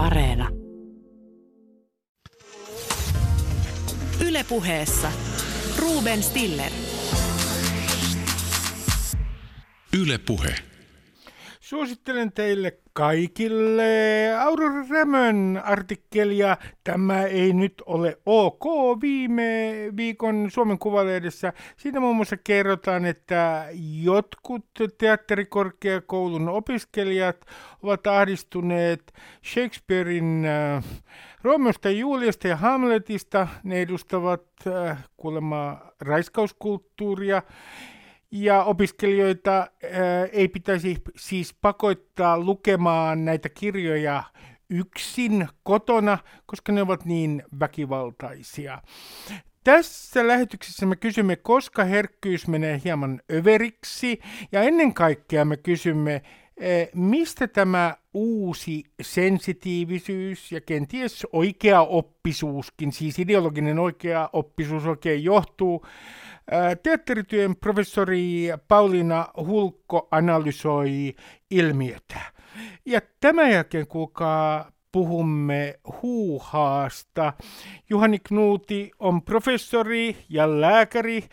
[0.00, 0.48] Areena.
[4.20, 5.12] Ylepuheessa
[5.78, 6.72] Ruben Stiller.
[9.92, 10.69] Yle Puhe.
[11.70, 13.84] Suosittelen teille kaikille
[14.38, 16.56] Aurora Rämön artikkelia.
[16.84, 18.64] Tämä ei nyt ole ok
[19.00, 21.52] viime viikon Suomen Kuvalehdessä.
[21.76, 23.66] Siinä muun muassa kerrotaan, että
[24.02, 24.66] jotkut
[24.98, 27.46] teatterikorkeakoulun opiskelijat
[27.82, 29.12] ovat ahdistuneet
[29.44, 30.84] Shakespearein äh,
[31.42, 33.48] Romeosta, Juliasta ja Hamletista.
[33.64, 37.42] Ne edustavat äh, kuulemma raiskauskulttuuria
[38.30, 39.68] ja opiskelijoita ää,
[40.32, 44.22] ei pitäisi siis pakottaa lukemaan näitä kirjoja
[44.70, 48.82] yksin kotona, koska ne ovat niin väkivaltaisia.
[49.64, 54.20] Tässä lähetyksessä me kysymme, koska herkkyys menee hieman överiksi,
[54.52, 56.22] ja ennen kaikkea me kysymme,
[56.94, 65.86] mistä tämä uusi sensitiivisyys ja kenties oikea oppisuuskin, siis ideologinen oikea oppisuus oikein johtuu,
[66.82, 71.14] Teatterityön professori Pauliina Hulkko analysoi
[71.50, 72.20] ilmiötä.
[72.86, 77.32] Ja tämän jälkeen, kuulkaa, puhumme huuhaasta.
[77.90, 81.24] Juhani Knuuti on professori ja lääkäri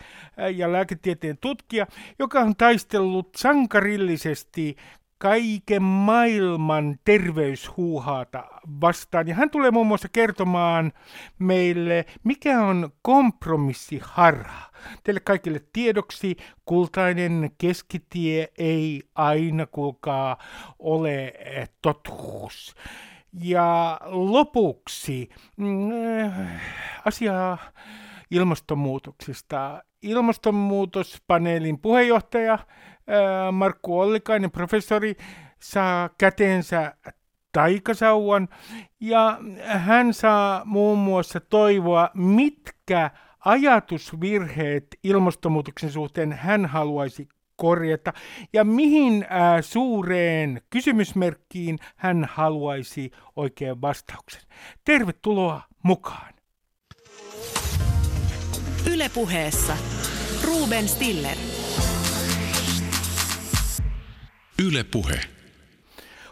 [0.56, 1.88] ja lääketieteen tutkija,
[2.20, 4.76] joka on taistellut sankarillisesti
[5.18, 8.44] kaiken maailman terveyshuuhaata
[8.82, 9.28] vastaan.
[9.28, 10.92] Ja hän tulee muun muassa kertomaan
[11.40, 14.72] meille, mikä on kompromissiharha.
[15.04, 20.38] Teille kaikille tiedoksi, kultainen keskitie ei aina kuulkaa
[20.80, 21.34] ole
[21.82, 22.76] totuus.
[23.42, 26.32] Ja lopuksi mm,
[27.06, 27.58] asiaa
[28.31, 29.83] ilmastonmuutoksesta.
[30.02, 32.59] Ilmastonmuutospaneelin puheenjohtaja
[33.52, 35.16] Markku Ollikainen, professori,
[35.59, 36.94] saa käteensä
[37.52, 38.50] taikasauvan
[39.00, 43.11] ja hän saa muun muassa toivoa, mitkä
[43.45, 48.14] ajatusvirheet ilmastonmuutoksen suhteen hän haluaisi korjata
[48.54, 54.42] ja mihin ää, suureen kysymysmerkkiin hän haluaisi oikean vastauksen.
[54.86, 56.33] Tervetuloa mukaan.
[58.93, 59.77] Ylepuheessa
[60.43, 61.37] Ruben Stiller.
[64.65, 65.20] Yle Puhe.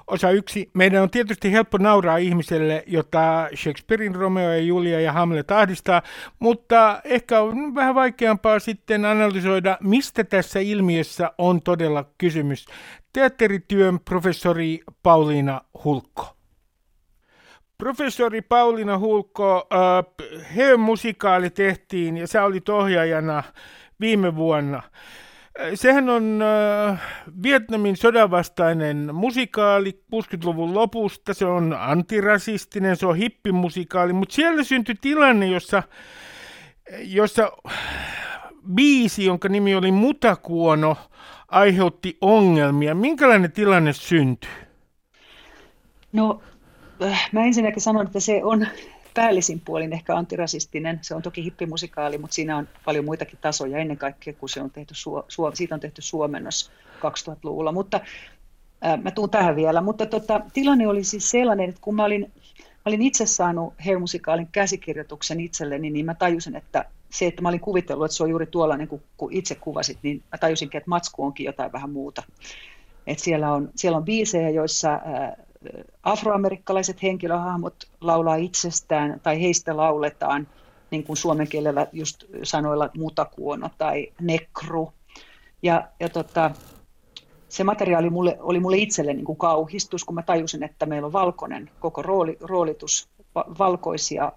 [0.07, 0.69] Osa yksi.
[0.73, 6.01] Meidän on tietysti helppo nauraa ihmiselle, jota Shakespearein Romeo ja Julia ja Hamlet ahdistaa,
[6.39, 12.65] mutta ehkä on vähän vaikeampaa sitten analysoida, mistä tässä ilmiössä on todella kysymys.
[13.13, 16.34] Teatterityön professori Pauliina Hulkko.
[17.77, 23.43] Professori Pauliina Hulkko, äh, musikaali tehtiin ja sä olit ohjaajana
[23.99, 24.81] viime vuonna.
[25.73, 27.01] Sehän on äh,
[27.43, 31.33] Vietnamin sodanvastainen musikaali 60-luvun lopusta.
[31.33, 35.83] Se on antirasistinen, se on hippimusikaali, mutta siellä syntyi tilanne, jossa,
[36.99, 37.51] jossa
[38.75, 40.97] biisi, jonka nimi oli Mutakuono,
[41.47, 42.95] aiheutti ongelmia.
[42.95, 44.49] Minkälainen tilanne syntyi?
[46.11, 46.41] No,
[47.31, 48.67] mä ensinnäkin sanon, että se on
[49.13, 50.99] päällisin puolin ehkä antirasistinen.
[51.01, 54.71] Se on toki hippimusikaali, mutta siinä on paljon muitakin tasoja ennen kaikkea, kun se on
[54.71, 54.93] tehty,
[55.53, 57.71] siitä on tehty suomennos 2000-luvulla.
[57.71, 57.99] Mutta
[58.81, 59.81] ää, mä tuun tähän vielä.
[59.81, 64.47] Mutta tota, tilanne oli siis sellainen, että kun mä olin, mä olin itse saanut Hair-musikaalin
[64.51, 68.45] käsikirjoituksen itselleni, niin mä tajusin, että se, että mä olin kuvitellut, että se on juuri
[68.45, 72.23] tuollainen kuin, kuin itse kuvasit, niin mä tajusinkin, että matsku onkin jotain vähän muuta.
[73.07, 75.37] Et siellä, on, siellä on biisejä, joissa ää,
[76.03, 80.47] afroamerikkalaiset henkilöhahmot laulaa itsestään tai heistä lauletaan,
[80.91, 84.93] niin kuin suomen kielellä just sanoilla mutakuono tai nekru.
[85.63, 86.51] Ja, ja tota,
[87.49, 91.13] se materiaali mulle, oli mulle itselle niin kuin kauhistus, kun mä tajusin, että meillä on
[91.13, 94.31] valkoinen koko rooli, roolitus, valkoisia,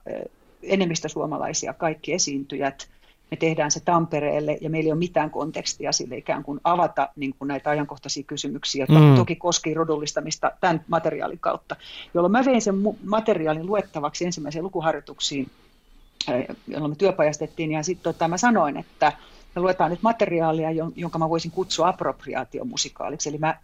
[0.62, 2.88] enemmistä suomalaisia, kaikki esiintyjät–
[3.30, 7.34] me tehdään se Tampereelle ja meillä ei ole mitään kontekstia sille ikään kuin avata niin
[7.38, 9.16] kuin näitä ajankohtaisia kysymyksiä, jotka mm.
[9.16, 11.76] toki koski rodullistamista tämän materiaalin kautta,
[12.14, 15.50] jolloin mä vein sen materiaalin luettavaksi ensimmäisiin lukuharjoituksiin,
[16.68, 17.72] jolloin me työpajastettiin.
[17.72, 19.12] Ja sitten tota, mä sanoin, että
[19.54, 23.58] me luetaan nyt materiaalia, jonka mä voisin kutsua appropriaatiomusikaaliksi, eli mä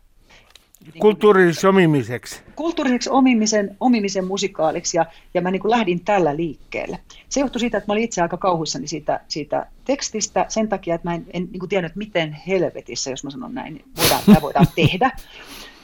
[0.99, 2.43] kulttuuriseksi omimiseksi.
[2.57, 6.99] Kulttuuriseksi omimisen, omimisen musikaaliksi ja, ja mä niin kuin lähdin tällä liikkeelle.
[7.29, 11.09] Se johtui siitä, että mä olin itse aika kauhuissani siitä, siitä tekstistä sen takia, että
[11.09, 14.41] mä en, en niin kuin tiennyt, miten helvetissä, jos mä sanon näin, niin voidaan, tämä
[14.41, 15.11] voidaan tehdä.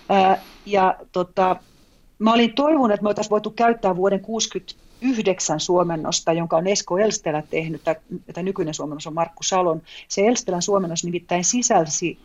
[0.09, 1.57] Ää, ja tota,
[2.19, 7.43] mä olin toivonut, että me oltaisiin voitu käyttää vuoden 69 suomennosta, jonka on Esko Elstelä
[7.51, 9.83] tehnyt, tämä nykyinen suomennos on Markku Salon.
[10.09, 12.19] Se Elstelän suomennos nimittäin sisälsi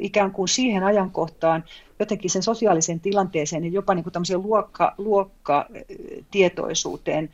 [0.00, 1.64] ikään kuin siihen ajankohtaan
[1.98, 7.30] jotenkin sen sosiaalisen tilanteeseen ja jopa niin kuin tämmöiseen luokka, luokkatietoisuuteen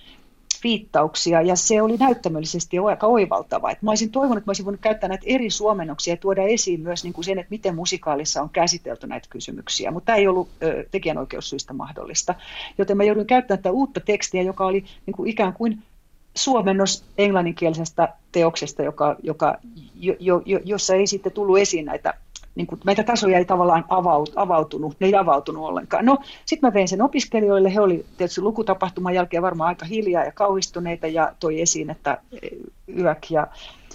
[0.65, 3.71] viittauksia, ja se oli näyttämöllisesti aika oivaltava.
[3.71, 6.81] Et mä olisin toivonut, että mä olisin voinut käyttää näitä eri suomennoksia ja tuoda esiin
[6.81, 10.49] myös niin kuin sen, että miten musikaalissa on käsitelty näitä kysymyksiä, mutta tämä ei ollut
[10.63, 12.35] ö, tekijänoikeussyistä mahdollista.
[12.79, 15.83] Joten mä joudun käyttämään tätä uutta tekstiä, joka oli niin kuin ikään kuin
[16.35, 19.59] suomennos englanninkielisestä teoksesta, joka, joka,
[19.95, 22.15] jo, jo, jossa ei sitten tullut esiin näitä
[22.55, 26.05] niin kuin, meitä tasoja ei tavallaan avaut, avautunut, ne ei avautunut ollenkaan.
[26.05, 30.33] No, sitten mä vein sen opiskelijoille, he oli tietysti lukutapahtuman jälkeen varmaan aika hiljaa ja
[30.33, 32.19] kauhistuneita ja toi esiin, että
[32.99, 33.47] yök ja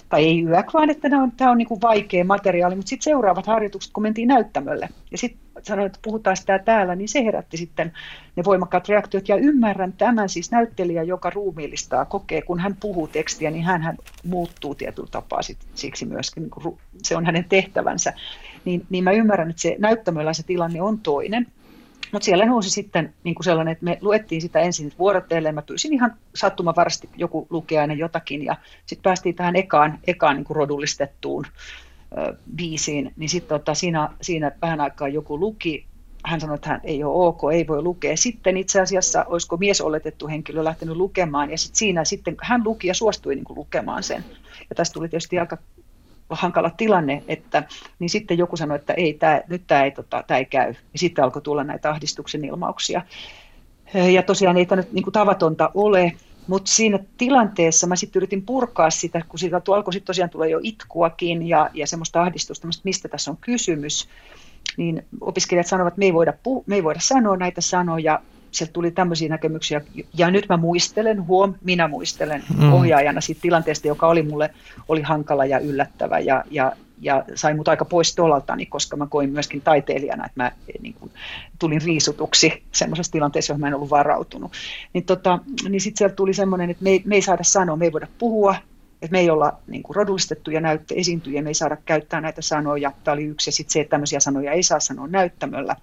[0.08, 3.04] tai ei yök, vaan että tämä on, tämä on niin kuin vaikea materiaali, mutta sitten
[3.04, 7.56] seuraavat harjoitukset, kun mentiin näyttämölle, ja sitten sanoin, että puhutaan sitä täällä, niin se herätti
[7.56, 7.92] sitten
[8.36, 13.50] ne voimakkaat reaktiot, ja ymmärrän tämän siis näyttelijä, joka ruumiillistaa, kokee, kun hän puhuu tekstiä,
[13.50, 18.12] niin hän, muuttuu tietyllä tapaa sit, siksi myöskin, niin kuin, se on hänen tehtävänsä,
[18.64, 21.46] niin, niin mä ymmärrän, että se näyttämöllä se tilanne on toinen,
[22.12, 25.92] mutta siellä nousi sitten niin kuin sellainen, että me luettiin sitä ensin vuorotteelle, mä pyysin
[25.92, 28.56] ihan sattumavarasti joku lukea aina jotakin, ja
[28.86, 31.46] sitten päästiin tähän ekaan, ekaan niin kuin rodullistettuun
[32.18, 35.86] ö, biisiin, niin sitten tota, siinä, siinä vähän aikaa joku luki,
[36.24, 38.16] hän sanoi, että hän ei ole ok, ei voi lukea.
[38.16, 42.88] Sitten itse asiassa, olisiko mies oletettu henkilö lähtenyt lukemaan, ja sitten siinä sitten hän luki
[42.88, 44.24] ja suostui niin kuin lukemaan sen.
[44.70, 45.58] Ja tästä tuli tietysti aika
[46.30, 47.62] hankala tilanne, että,
[47.98, 50.68] niin sitten joku sanoi, että ei, tää, nyt tämä ei, tota, ei käy.
[50.68, 53.02] Ja sitten alkoi tulla näitä ahdistuksen ilmauksia.
[54.12, 56.12] Ja tosiaan ei tämä nyt niin kuin tavatonta ole,
[56.46, 60.60] mutta siinä tilanteessa mä sitten yritin purkaa sitä, kun siitä alkoi sitten tosiaan tulla jo
[60.62, 64.08] itkuakin ja, ja semmoista ahdistusta, mistä tässä on kysymys,
[64.76, 68.72] niin opiskelijat sanovat, että me ei voida, puh- me ei voida sanoa näitä sanoja, sieltä
[68.72, 69.80] tuli tämmöisiä näkemyksiä,
[70.14, 72.72] ja nyt mä muistelen, huom, minä muistelen mm.
[72.72, 74.50] ohjaajana siitä tilanteesta, joka oli mulle
[74.88, 79.30] oli hankala ja yllättävä, ja, ja, ja sai mut aika pois tolaltani, koska mä koin
[79.30, 80.52] myöskin taiteilijana, että mä
[80.82, 81.10] niin kuin,
[81.58, 84.52] tulin riisutuksi semmoisessa tilanteessa, johon mä en ollut varautunut.
[84.92, 87.84] Niin, tota, niin sitten sieltä tuli semmoinen, että me ei, me ei saada sanoa, me
[87.84, 88.54] ei voida puhua,
[89.02, 92.92] että me ei olla niin kuin rodullistettuja näyttö esiintyjiä, me ei saada käyttää näitä sanoja.
[93.04, 95.76] Tämä oli yksi, ja sitten se, että tämmöisiä sanoja ei saa sanoa näyttämöllä.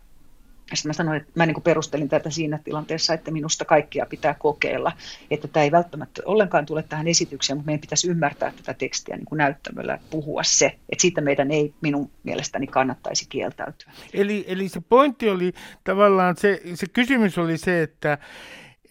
[0.73, 4.91] Sitten mä sanoin, että mä niin perustelin tätä siinä tilanteessa, että minusta kaikkia pitää kokeilla,
[5.31, 9.25] että tämä ei välttämättä ollenkaan tule tähän esitykseen, mutta meidän pitäisi ymmärtää tätä tekstiä niin
[9.25, 13.91] kuin näyttämöllä puhua se, että siitä meidän ei minun mielestäni kannattaisi kieltäytyä.
[14.13, 15.53] Eli, eli se pointti oli
[15.83, 18.17] tavallaan, se, se kysymys oli se, että,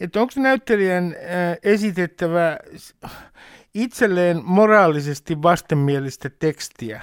[0.01, 1.17] että onko näyttelijän
[1.63, 2.59] esitettävä
[3.75, 7.03] itselleen moraalisesti vastenmielistä tekstiä?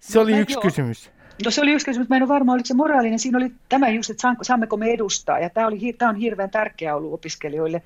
[0.00, 0.62] Se no, oli yksi joo.
[0.62, 1.10] kysymys.
[1.44, 3.18] No se oli yksi kysymys, mä en ole varma, oliko se moraalinen.
[3.18, 6.96] Siinä oli tämä just, että saammeko me edustaa, ja tämä, oli, tämä on hirveän tärkeä
[6.96, 7.82] ollut opiskelijoille.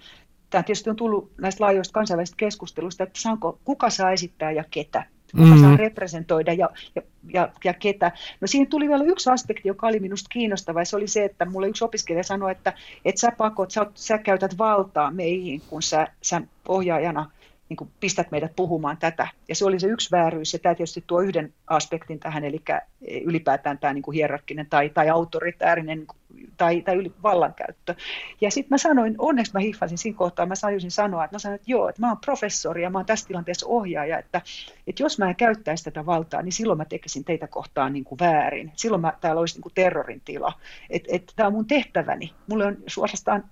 [0.51, 5.05] Tämä tietysti on tullut näistä laajoista kansainvälisistä keskusteluista, että saanko, kuka saa esittää ja ketä
[5.31, 5.61] kuka mm-hmm.
[5.61, 7.03] saa representoida ja, ja,
[7.33, 8.13] ja, ja ketä.
[8.41, 11.45] No siihen tuli vielä yksi aspekti, joka oli minusta kiinnostava, ja se oli se, että
[11.45, 12.73] mulle yksi opiskelija sanoi, että,
[13.05, 17.31] että sä pakot, sä, sä käytät valtaa meihin, kun sä, sä ohjaajana
[17.71, 19.29] niin kuin pistät meidät puhumaan tätä.
[19.49, 22.63] Ja se oli se yksi vääryys, ja tämä tietysti tuo yhden aspektin tähän, eli
[23.25, 26.07] ylipäätään tämä niin kuin hierarkkinen tai, tai autoritäärinen
[26.57, 27.95] tai, tai yli vallankäyttö.
[28.41, 31.55] Ja sitten mä sanoin, onneksi mä hiffasin siinä kohtaa, mä sain sanoa, että mä sanoin,
[31.55, 34.43] että joo, että mä oon professori ja mä oon tässä tilanteessa ohjaaja, että,
[34.87, 38.19] että jos mä en käyttäisi tätä valtaa, niin silloin mä tekisin teitä kohtaan niin kuin
[38.19, 38.73] väärin.
[38.77, 40.53] Silloin mä, täällä olisi niin kuin terrorin tila.
[40.91, 42.33] Että et, tämä on mun tehtäväni.
[42.47, 43.45] Mulle on suorastaan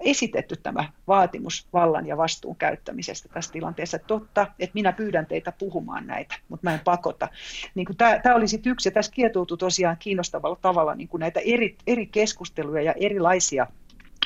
[0.00, 3.96] esitetty tämä vaatimus vallan ja vastuun käyttämisestä tässä tilanteessa.
[3.96, 7.28] Että totta, että minä pyydän teitä puhumaan näitä, mutta mä en pakota.
[7.74, 11.76] Niin tämä oli sitten yksi, ja tässä kietoutui tosiaan kiinnostavalla tavalla niin kuin näitä eri,
[11.86, 13.66] eri keskusteluja ja erilaisia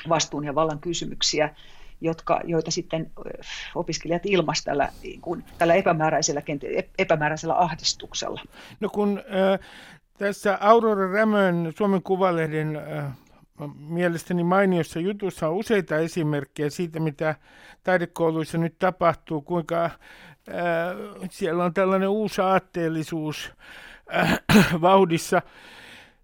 [0.08, 1.54] vastuun ja vallan kysymyksiä,
[2.00, 3.10] jotka, joita sitten
[3.74, 6.42] opiskelijat ilmaisivat tällä, niin kuin, tällä epämääräisellä,
[6.98, 8.40] epämääräisellä ahdistuksella.
[8.80, 9.68] No kun äh,
[10.18, 13.12] tässä Aurora Rämön Suomen Kuvalehden äh,
[13.78, 17.34] mielestäni mainiossa jutussa on useita esimerkkejä siitä, mitä
[17.82, 19.92] taidekouluissa nyt tapahtuu, kuinka äh,
[21.30, 23.52] siellä on tällainen uusi aatteellisuus
[24.14, 24.40] äh,
[24.80, 25.42] vauhdissa.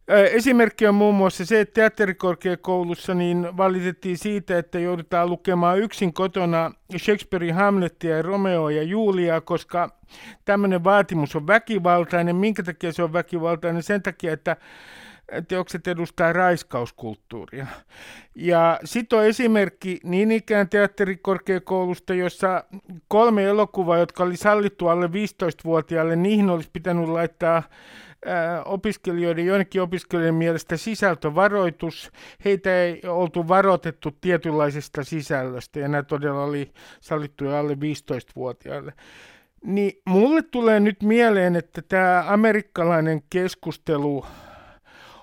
[0.09, 6.73] Esimerkki on muun muassa se, että teatterikorkeakoulussa niin valitettiin siitä, että joudutaan lukemaan yksin kotona
[6.99, 9.91] Shakespearein Hamletia ja Romeo ja Julia, koska
[10.45, 12.37] tämmöinen vaatimus on väkivaltainen.
[12.37, 13.83] Minkä takia se on väkivaltainen?
[13.83, 14.57] Sen takia, että
[15.49, 17.67] teokset edustaa raiskauskulttuuria.
[18.35, 22.65] Ja sitten on esimerkki niin ikään teatterikorkeakoulusta, jossa
[23.09, 27.63] kolme elokuvaa, jotka oli sallittu alle 15-vuotiaille, niihin olisi pitänyt laittaa
[28.65, 32.11] opiskelijoiden, joidenkin opiskelijoiden mielestä sisältövaroitus.
[32.45, 38.93] Heitä ei oltu varoitettu tietynlaisesta sisällöstä, ja nämä todella oli sallittuja alle 15-vuotiaille.
[39.65, 44.27] Niin mulle tulee nyt mieleen, että tämä amerikkalainen keskustelu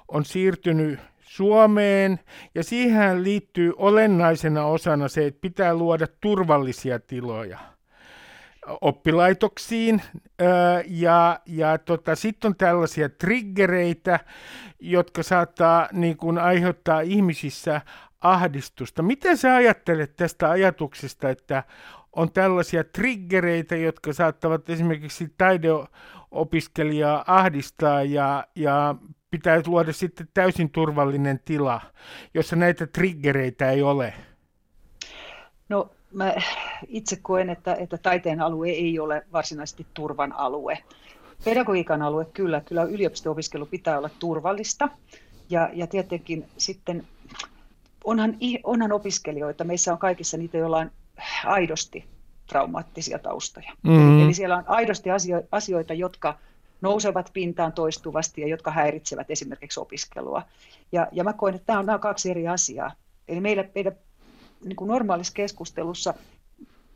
[0.08, 2.20] on siirtynyt Suomeen
[2.56, 7.75] ja siihen liittyy olennaisena osana se, että pitää luoda turvallisia tiloja
[8.82, 10.02] oppilaitoksiin
[10.88, 14.20] ja, ja tota, sitten on tällaisia triggereitä,
[14.80, 17.82] jotka saattaa niin kun, aiheuttaa ihmisissä
[18.22, 19.04] ahdistusta.
[19.04, 21.64] Miten sä ajattelet tästä ajatuksesta, että
[22.14, 28.96] on tällaisia triggereitä, jotka saattavat esimerkiksi taideopiskelijaa ahdistaa ja, ja
[29.32, 31.82] pitää luoda sitten täysin turvallinen tila,
[32.34, 34.14] jossa näitä triggereitä ei ole?
[35.70, 36.34] No mä
[36.88, 40.78] itse koen, että, että taiteen alue ei ole varsinaisesti turvan alue.
[41.44, 44.90] Pedagogiikan alue kyllä, kyllä yliopisto-opiskelu pitää olla turvallista.
[45.50, 47.08] Ja, ja tietenkin sitten
[48.04, 50.92] onhan, onhan opiskelijoita, meissä on kaikissa niitä, joilla on
[51.46, 52.06] aidosti
[52.48, 53.72] traumaattisia taustoja.
[53.84, 54.24] Mm-hmm.
[54.24, 55.10] Eli siellä on aidosti
[55.52, 56.38] asioita, jotka
[56.82, 60.42] nousevat pintaan toistuvasti ja jotka häiritsevät esimerkiksi opiskelua.
[60.92, 62.92] Ja, ja mä koen, että tämä on, nämä on kaksi eri asiaa.
[63.28, 63.96] Eli meillä, meidän
[64.64, 66.14] niin kuin normaalissa keskustelussa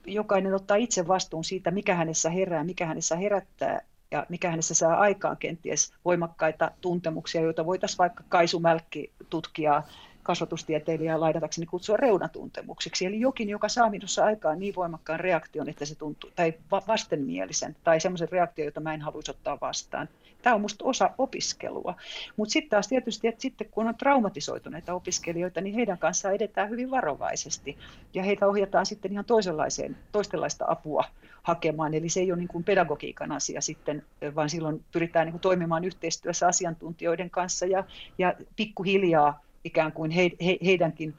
[0.06, 4.96] jokainen ottaa itse vastuun siitä, mikä hänessä herää, mikä hänessä herättää ja mikä hänessä saa
[4.96, 9.88] aikaan kenties voimakkaita tuntemuksia, joita voitaisiin vaikka Kaisu Mälkki tutkijaa
[10.30, 13.06] kasvatustieteilijää laidatakseni kutsua reunatuntemuksiksi.
[13.06, 16.54] Eli jokin, joka saa minussa aikaan niin voimakkaan reaktion, että se tuntuu, tai
[16.88, 20.10] vastenmielisen, tai semmoisen reaktion, jota mä en haluaisi ottaa vastaan.
[20.42, 21.96] Tämä on minusta osa opiskelua.
[22.38, 26.92] Mutta sitten taas tietysti, että sitten kun on traumatisoituneita opiskelijoita, niin heidän kanssaan edetään hyvin
[26.92, 27.78] varovaisesti.
[28.14, 31.04] Ja heitä ohjataan sitten ihan toisenlaiseen, toistenlaista apua
[31.44, 31.94] hakemaan.
[31.94, 34.04] Eli se ei ole niin kuin pedagogiikan asia sitten,
[34.36, 37.84] vaan silloin pyritään niin kuin toimimaan yhteistyössä asiantuntijoiden kanssa ja,
[38.18, 41.14] ja pikkuhiljaa ikään kuin he, he, heidänkin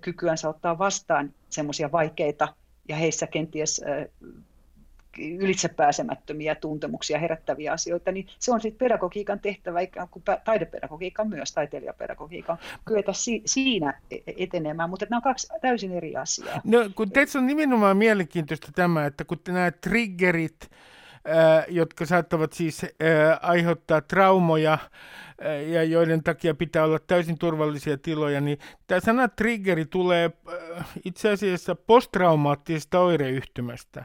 [0.00, 2.54] kykyänsä ottaa vastaan semmoisia vaikeita
[2.88, 3.82] ja heissä kenties
[5.18, 12.58] ylitsepääsemättömiä tuntemuksia herättäviä asioita, niin se on sitten pedagogiikan tehtävä, ikään kuin taidepedagogiikan myös, taiteilijapedagogiikan,
[12.84, 16.60] kyetä si- siinä e-, etenemään, mutta nämä on kaksi täysin eri asiaa.
[16.64, 20.70] No, kun teistä on nimenomaan mielenkiintoista tämä, että kun nämä triggerit,
[21.68, 22.86] jotka saattavat siis
[23.42, 24.78] aiheuttaa traumoja,
[25.66, 30.30] ja joiden takia pitää olla täysin turvallisia tiloja, niin tämä sana triggeri tulee
[31.04, 34.04] itse asiassa posttraumaattisesta oireyhtymästä,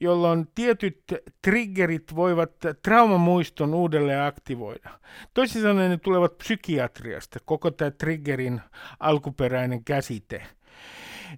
[0.00, 1.02] jolloin tietyt
[1.42, 4.90] triggerit voivat traumamuiston uudelleen aktivoida.
[5.34, 8.60] Toisin sanoen ne tulevat psykiatriasta, koko tämä triggerin
[9.00, 10.42] alkuperäinen käsite–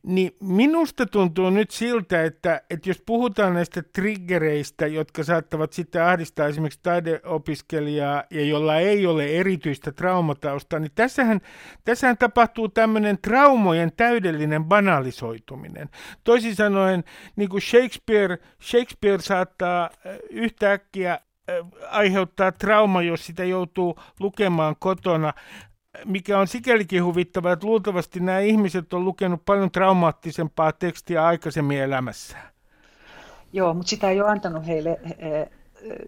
[0.03, 6.47] niin minusta tuntuu nyt siltä, että, että jos puhutaan näistä triggereistä, jotka saattavat sitten ahdistaa
[6.47, 11.41] esimerkiksi taideopiskelijaa ja jolla ei ole erityistä traumatausta, niin tässähän,
[11.85, 15.89] tässähän tapahtuu tämmöinen traumojen täydellinen banalisoituminen.
[16.25, 17.05] Toisin sanoen,
[17.37, 19.91] niin kuin Shakespeare, Shakespeare saattaa
[20.31, 21.21] yhtäkkiä
[21.91, 25.33] aiheuttaa trauma, jos sitä joutuu lukemaan kotona
[26.05, 32.51] mikä on sikälikin huvittavaa, että luultavasti nämä ihmiset on lukenut paljon traumaattisempaa tekstiä aikaisemmin elämässään.
[33.53, 35.01] Joo, mutta sitä ei ole antanut heille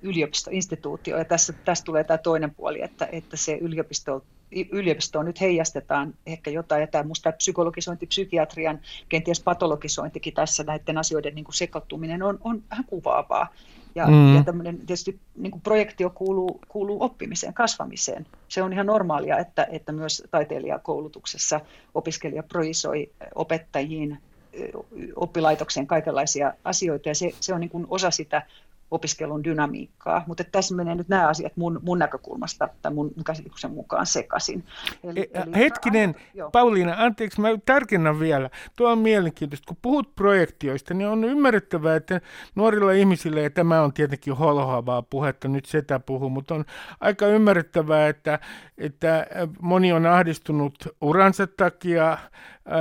[0.02, 1.18] yliopistoinstituutio.
[1.18, 4.24] Ja tässä, tässä tulee tämä toinen puoli, että, että se yliopisto,
[4.72, 6.80] yliopistoon nyt heijastetaan ehkä jotain.
[6.80, 12.62] Ja tämä musta psykologisointi, psykiatrian, kenties patologisointikin tässä näiden asioiden niin kuin sekoittuminen on, on
[12.70, 13.54] vähän kuvaavaa.
[13.94, 14.36] Ja, mm.
[14.36, 18.26] ja tämmöinen tietysti niin kuin projektio kuuluu, kuuluu oppimiseen, kasvamiseen.
[18.48, 21.60] Se on ihan normaalia, että, että myös taiteilijakoulutuksessa
[21.94, 24.18] opiskelija projisoi opettajiin,
[25.16, 28.42] oppilaitokseen kaikenlaisia asioita, ja se, se on niin kuin osa sitä
[28.92, 30.24] opiskelun dynamiikkaa.
[30.26, 34.64] Mutta tässä menee nyt nämä asiat mun, mun näkökulmasta tai mun käsityksen mukaan sekaisin.
[35.04, 36.14] Eli, e, eli Hetkinen,
[36.46, 38.50] a, Pauliina, anteeksi, mä tarkennan vielä.
[38.76, 39.66] Tuo on mielenkiintoista.
[39.66, 42.20] Kun puhut projektioista, niin on ymmärrettävää, että
[42.54, 46.64] nuorilla ihmisillä, ja tämä on tietenkin holhoavaa puhetta, nyt sitä puhuu, mutta on
[47.00, 48.38] aika ymmärrettävää, että,
[48.78, 49.26] että
[49.60, 52.18] moni on ahdistunut uransa takia,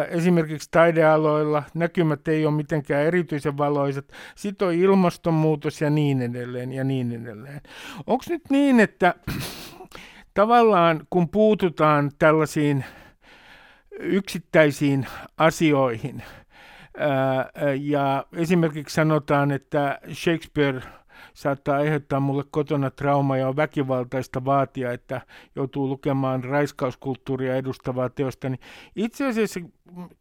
[0.09, 6.83] esimerkiksi taidealoilla, näkymät ei ole mitenkään erityisen valoiset, sitten on ilmastonmuutos ja niin edelleen ja
[6.83, 7.61] niin edelleen.
[8.07, 9.15] Onko nyt niin, että
[10.33, 12.85] tavallaan kun puututaan tällaisiin
[14.00, 15.07] yksittäisiin
[15.38, 16.23] asioihin,
[17.81, 20.81] ja esimerkiksi sanotaan, että Shakespeare–
[21.33, 25.21] saattaa aiheuttaa mulle kotona trauma ja on väkivaltaista vaatia, että
[25.55, 28.59] joutuu lukemaan raiskauskulttuuria edustavaa teosta, niin
[28.95, 29.59] itse asiassa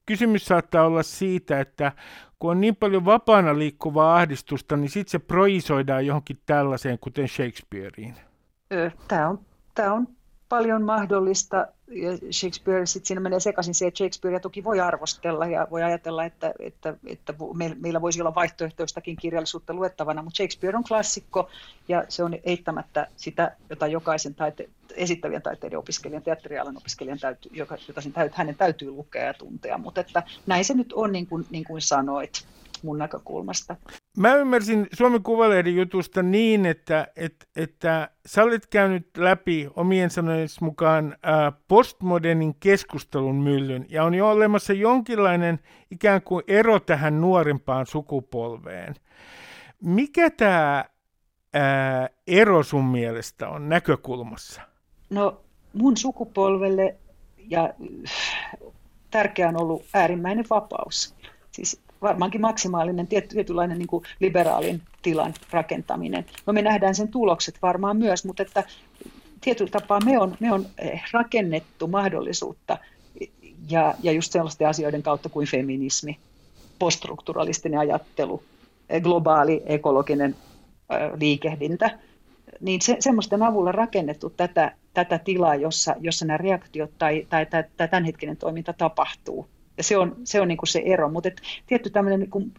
[0.07, 1.93] kysymys saattaa olla siitä, että
[2.39, 8.15] kun on niin paljon vapaana liikkuvaa ahdistusta, niin sitten se projisoidaan johonkin tällaiseen, kuten Shakespeareen.
[9.09, 9.39] Tämä on,
[9.75, 10.09] tämä on
[10.51, 11.67] paljon mahdollista.
[11.87, 16.25] Ja Shakespeare, sit siinä menee sekaisin se, että Shakespearea toki voi arvostella ja voi ajatella,
[16.25, 17.35] että, että, että
[17.81, 21.49] meillä voisi olla vaihtoehtoistakin kirjallisuutta luettavana, mutta Shakespeare on klassikko
[21.89, 27.77] ja se on eittämättä sitä, jota jokaisen taite, esittävien taiteiden opiskelijan, teatterialan opiskelijan, täytyy, joka,
[27.89, 29.79] jota sen täytyy, hänen täytyy lukea ja tuntea.
[29.79, 32.47] Mutta että näin se nyt on, niin kuin, niin kuin sanoit
[32.83, 33.77] mun näkökulmasta.
[34.17, 40.49] Mä ymmärsin Suomen Kuvalehden jutusta niin, että, että, että sä olet käynyt läpi omien sanojen
[40.61, 41.17] mukaan
[41.69, 45.59] postmodernin keskustelun myllyn ja on jo olemassa jonkinlainen
[45.91, 48.95] ikään kuin ero tähän nuorempaan sukupolveen.
[49.83, 50.85] Mikä tämä
[52.27, 54.63] ero sun mielestä on näkökulmassa?
[55.11, 55.41] No
[55.73, 56.97] mun sukupolvelle
[57.49, 57.75] ja
[59.11, 61.15] tärkeää on ollut äärimmäinen vapaus.
[61.53, 66.27] Siis varmaankin maksimaalinen tietynlainen niin kuin liberaalin tilan rakentaminen.
[66.47, 68.65] No me nähdään sen tulokset varmaan myös, mutta että
[69.41, 72.79] tietyllä tapaa me on, me on eh, rakennettu mahdollisuutta
[73.71, 76.19] ja, ja just sellaisten asioiden kautta kuin feminismi,
[76.79, 78.43] poststrukturalistinen ajattelu,
[78.89, 80.37] eh, globaali ekologinen
[81.19, 81.99] liikehdintä,
[82.61, 87.65] niin se, semmoisten avulla rakennettu tätä, tätä tilaa, jossa, jossa nämä reaktiot tai, tai, tai,
[87.77, 89.49] tai tämänhetkinen toiminta tapahtuu.
[89.81, 91.09] Ja se on se, on niin kuin se ero.
[91.09, 91.31] Mutta
[91.67, 92.53] tietty tämmöinen niin kuin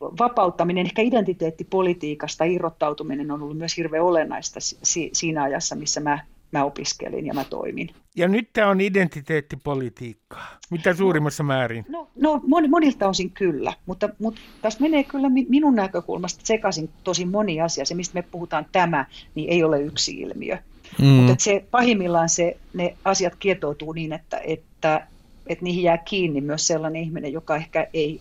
[0.00, 6.18] vapauttaminen, ehkä identiteettipolitiikasta irrottautuminen on ollut myös hirveän olennaista si- siinä ajassa, missä mä,
[6.52, 7.90] mä opiskelin ja mä toimin.
[8.16, 10.58] Ja nyt tämä on identiteettipolitiikkaa.
[10.70, 11.84] Mitä suurimmassa no, määrin?
[11.88, 17.60] No, no monilta osin kyllä, mutta, mutta tässä menee kyllä minun näkökulmasta sekaisin tosi moni
[17.60, 17.84] asia.
[17.84, 20.58] Se, mistä me puhutaan tämä, niin ei ole yksi ilmiö.
[21.00, 21.06] Mm.
[21.06, 25.06] Mutta se, pahimmillaan se, ne asiat kietoutuu niin, että, että
[25.46, 28.20] että niihin jää kiinni myös sellainen ihminen, joka ehkä ei,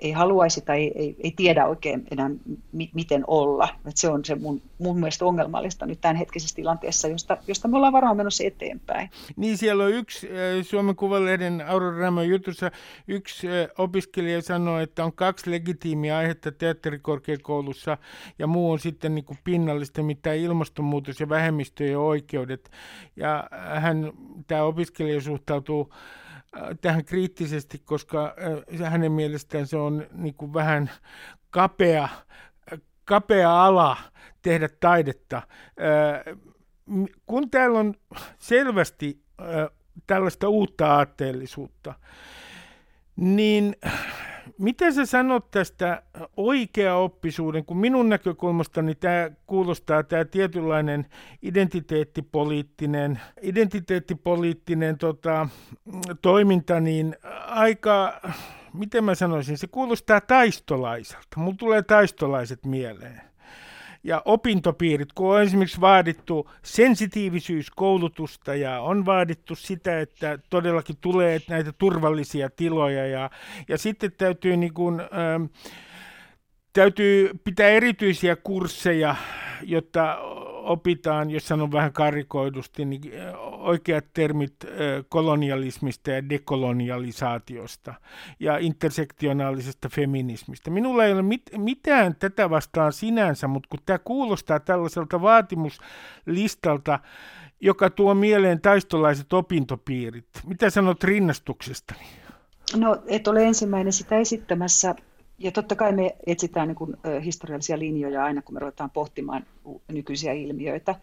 [0.00, 2.30] ei haluaisi tai ei, ei, ei tiedä oikein enää,
[2.72, 3.68] mi, miten olla.
[3.86, 7.92] Et se on se mun, mun mielestä ongelmallista nyt tämänhetkisessä tilanteessa, josta, josta me ollaan
[7.92, 9.10] varmaan menossa eteenpäin.
[9.36, 10.34] Niin, siellä on yksi äh,
[10.66, 12.70] Suomen Kuvalehden Aurora jutussa,
[13.08, 17.98] yksi äh, opiskelija sanoi, että on kaksi legitiimiä aihetta teatterikorkeakoulussa
[18.38, 22.70] ja muu on sitten niin kuin pinnallista, mitä ilmastonmuutos ja vähemmistöjen oikeudet.
[23.16, 23.44] Ja
[23.80, 24.12] hän,
[24.46, 25.92] tämä opiskelija suhtautuu
[26.80, 28.36] tähän kriittisesti, koska
[28.84, 30.90] hänen mielestään se on niin kuin vähän
[31.50, 32.08] kapea,
[33.04, 33.96] kapea ala
[34.42, 35.42] tehdä taidetta.
[37.26, 37.94] Kun täällä on
[38.38, 39.22] selvästi
[40.06, 41.94] tällaista uutta aatteellisuutta,
[43.16, 43.76] niin
[44.60, 46.02] Miten sä sanot tästä
[46.36, 51.06] oikeaoppisuuden, kun minun näkökulmastani tämä kuulostaa tämä tietynlainen
[51.42, 55.48] identiteettipoliittinen, identiteettipoliittinen tota,
[56.22, 58.20] toiminta, niin aika,
[58.74, 61.36] miten mä sanoisin, se kuulostaa taistolaiselta.
[61.36, 63.29] Mulla tulee taistolaiset mieleen
[64.04, 71.72] ja opintopiirit, kun on esimerkiksi vaadittu sensitiivisyyskoulutusta ja on vaadittu sitä, että todellakin tulee näitä
[71.72, 73.30] turvallisia tiloja ja,
[73.68, 75.44] ja sitten täytyy niin kuin, ähm,
[76.72, 79.16] täytyy pitää erityisiä kursseja,
[79.62, 80.18] jotta
[80.62, 83.02] opitaan, jos sanon vähän karikoidusti, niin
[83.50, 84.54] oikeat termit
[85.08, 87.94] kolonialismista ja dekolonialisaatiosta
[88.40, 90.70] ja intersektionaalisesta feminismistä.
[90.70, 96.98] Minulla ei ole mit, mitään tätä vastaan sinänsä, mutta kun tämä kuulostaa tällaiselta vaatimuslistalta,
[97.60, 100.28] joka tuo mieleen taistolaiset opintopiirit.
[100.46, 102.00] Mitä sanot rinnastuksestani?
[102.76, 104.94] No, et ole ensimmäinen sitä esittämässä
[105.40, 109.46] ja totta kai me etsitään niin kuin, historiallisia linjoja aina, kun me ruvetaan pohtimaan
[109.88, 110.94] nykyisiä ilmiöitä.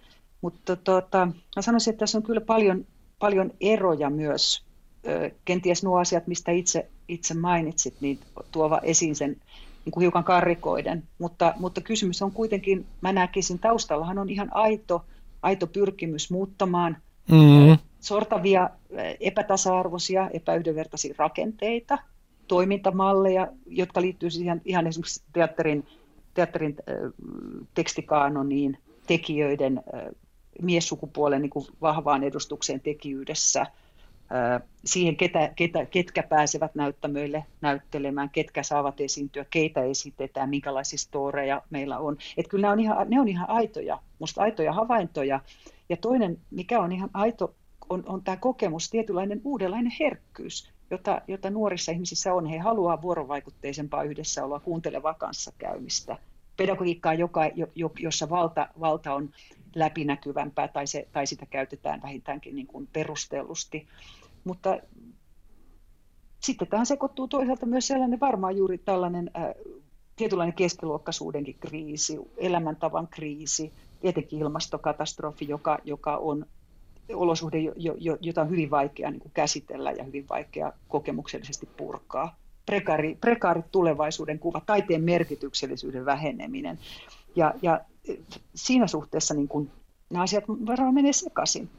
[0.42, 2.86] Mutta tota, mä sanoisin, että tässä on kyllä paljon,
[3.20, 4.64] paljon eroja myös.
[5.46, 8.20] Kenties nuo asiat, mistä itse, itse mainitsit, niin
[8.52, 9.30] tuova esiin sen
[9.86, 11.04] niin kuin hiukan karrikoiden.
[11.20, 15.06] Mutta, mutta kysymys on kuitenkin, mä näkisin, taustallahan on ihan aito,
[15.42, 16.98] aito pyrkimys muuttamaan
[17.32, 17.78] mm-hmm.
[18.00, 18.70] sortavia,
[19.20, 21.98] epätasa-arvoisia, epäyhdenvertaisia rakenteita–
[22.48, 25.88] toimintamalleja, jotka liittyy siihen ihan esimerkiksi teatterin,
[26.34, 26.96] teatterin äh,
[27.74, 30.02] tekstikaanoniin, tekijöiden äh,
[30.62, 38.64] miessukupuolen niin kuin vahvaan edustukseen tekijyydessä, äh, siihen, ketä, ketä, ketkä pääsevät näyttämöille näyttelemään, ketkä
[38.64, 42.18] saavat esiintyä, keitä esitetään, minkälaisia storeja meillä on.
[42.38, 45.40] Että kyllä ne on ihan, ne on ihan aitoja, musta aitoja havaintoja.
[45.90, 47.56] Ja toinen, mikä on ihan aito,
[47.90, 52.46] on, on tämä kokemus, tietynlainen uudenlainen herkkyys jota, jota nuorissa ihmisissä on.
[52.46, 56.18] He haluaa vuorovaikutteisempaa yhdessäoloa, kuuntelevaa kanssakäymistä,
[56.58, 57.46] pedagogiikkaa, joka,
[57.76, 59.30] jo, jossa valta, valta on
[59.76, 63.88] läpinäkyvämpää tai, se, tai sitä käytetään vähintäänkin niin kuin perustellusti.
[64.44, 64.78] Mutta
[66.40, 69.44] sitten tähän sekoittuu toisaalta myös sellainen varmaan juuri tällainen äh,
[70.16, 76.46] tietynlainen keskiluokkaisuudenkin kriisi, elämäntavan kriisi, tietenkin ilmastokatastrofi, joka, joka on
[77.14, 77.58] olosuhde,
[78.22, 82.36] jota on hyvin vaikea niin kuin käsitellä ja hyvin vaikea kokemuksellisesti purkaa.
[82.66, 86.80] Prekaari, prekaarit tulevaisuuden kuva, taiteen merkityksellisyyden väheneminen.
[87.36, 87.82] Ja, ja
[88.56, 89.72] siinä suhteessa niin kuin,
[90.10, 91.70] nämä asiat varmaan menee sekaisin.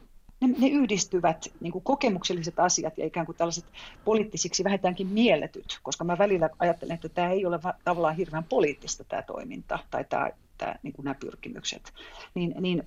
[0.41, 3.65] Ne, ne yhdistyvät niin kuin kokemukselliset asiat ja ikään kuin tällaiset
[4.05, 9.21] poliittisiksi vähintäänkin mielletyt, koska mä välillä ajattelen, että tämä ei ole tavallaan hirveän poliittista tämä
[9.21, 11.93] toiminta tai tämä, tämä, niin kuin nämä pyrkimykset.
[12.33, 12.83] Niin, niin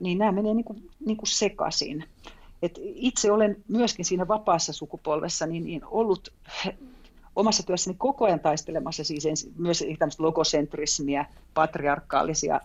[0.00, 2.04] niin nämä menee niin kuin, niin kuin sekaisin.
[2.62, 6.32] Et itse olen myöskin siinä vapaassa sukupolvessa niin, niin ollut
[7.36, 12.60] omassa työssäni koko ajan taistelemassa siis ensi, myös tämmöistä logosentrismiä, patriarkaalisia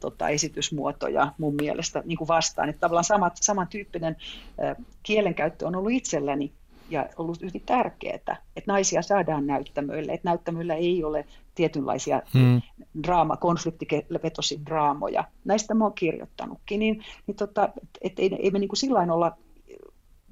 [0.00, 2.68] tota, esitysmuotoja mun mielestä niin kuin vastaan.
[2.68, 4.16] Että tavallaan samat, samantyyppinen
[4.58, 6.52] e, kielenkäyttö on ollut itselläni
[6.90, 12.62] ja ollut hyvin tärkeää, että naisia saadaan näyttämöille, että näyttämöillä ei ole tietynlaisia hmm.
[13.02, 15.24] draama, konfliktivetosia draamoja.
[15.44, 17.68] Näistä mä oon kirjoittanutkin, niin, niin tota,
[18.00, 19.36] et ei, ei me niin kuin sillä olla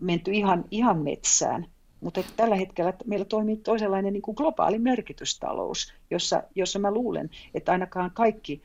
[0.01, 1.67] menty ihan, ihan metsään,
[2.01, 6.91] mutta että tällä hetkellä että meillä toimii toisenlainen niin kuin globaali merkitystalous, jossa, jossa mä
[6.91, 8.63] luulen, että ainakaan kaikki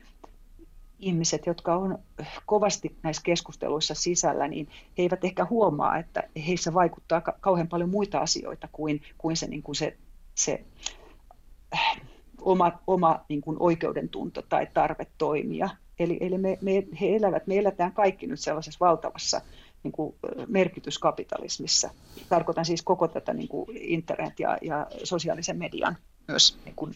[1.00, 1.98] ihmiset, jotka on
[2.46, 8.18] kovasti näissä keskusteluissa sisällä, niin he eivät ehkä huomaa, että heissä vaikuttaa kauhean paljon muita
[8.18, 9.96] asioita kuin, kuin se, niin kuin se,
[10.34, 10.64] se
[11.74, 12.00] äh,
[12.40, 15.68] oma, oma niin kuin oikeudentunto tai tarve toimia.
[15.98, 19.40] Eli, eli me, me, he elävät, me eletään kaikki nyt sellaisessa valtavassa
[19.82, 20.14] niin kuin
[20.46, 21.90] merkityskapitalismissa.
[22.28, 25.96] Tarkoitan siis koko tätä niin kuin internet ja, ja sosiaalisen median
[26.28, 26.94] myös niin kuin,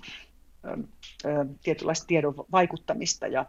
[0.64, 0.76] ö,
[1.24, 3.46] ö, tietynlaista tiedon vaikuttamista ja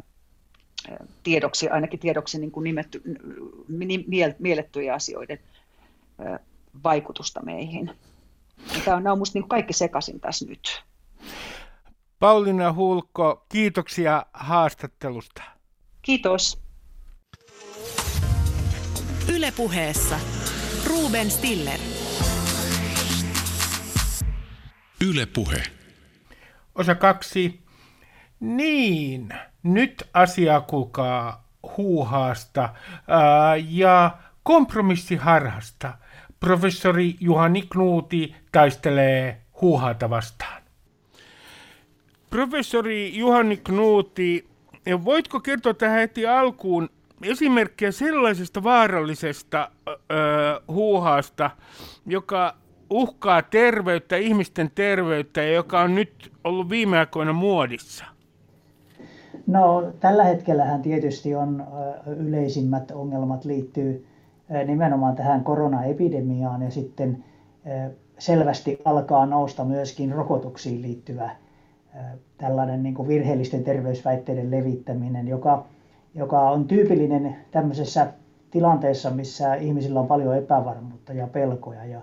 [1.24, 3.02] tiedoksi, ainakin tiedoksi niin kuin nimetty,
[4.40, 5.40] miellettyjä asioiden
[6.84, 7.92] vaikutusta meihin.
[8.86, 10.84] Tämä on, nämä on minusta niin kaikki sekaisin tässä nyt.
[12.20, 15.44] Pauliina Hulkko, kiitoksia haastattelusta.
[16.02, 16.62] Kiitos.
[19.36, 20.20] Ylepuheessa
[20.90, 21.80] Ruben Stiller.
[25.08, 25.64] Ylepuhe.
[26.76, 27.64] Osa kaksi.
[28.40, 29.30] Niin,
[29.66, 31.48] nyt asia kuulkaa
[31.78, 32.70] huuhaasta
[33.08, 34.12] ää, ja
[34.44, 35.94] kompromissiharhasta.
[36.40, 40.62] Professori Juhani Knuuti taistelee huuhaata vastaan.
[42.30, 44.48] Professori Juhani Knuuti,
[45.06, 46.90] voitko kertoa tähän heti alkuun
[47.24, 49.98] esimerkkejä sellaisesta vaarallisesta öö,
[50.68, 51.52] huuhaasta,
[52.06, 52.56] joka
[52.90, 58.15] uhkaa terveyttä, ihmisten terveyttä ja joka on nyt ollut viime aikoina muodissa?
[59.48, 61.68] No tällä hetkellähän tietysti on
[62.18, 64.06] yleisimmät ongelmat liittyy
[64.68, 67.24] nimenomaan tähän koronaepidemiaan ja sitten
[68.20, 71.30] selvästi alkaa nousta myöskin rokotuksiin liittyvä
[72.38, 75.66] tällainen niin kuin virheellisten terveysväitteiden levittäminen, joka,
[76.16, 78.08] joka on tyypillinen tämmöisessä
[78.52, 81.86] tilanteessa, missä ihmisillä on paljon epävarmuutta ja pelkoja.
[81.86, 82.02] Ja,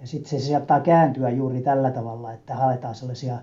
[0.00, 3.38] ja sitten se saattaa kääntyä juuri tällä tavalla, että haetaan sellaisia,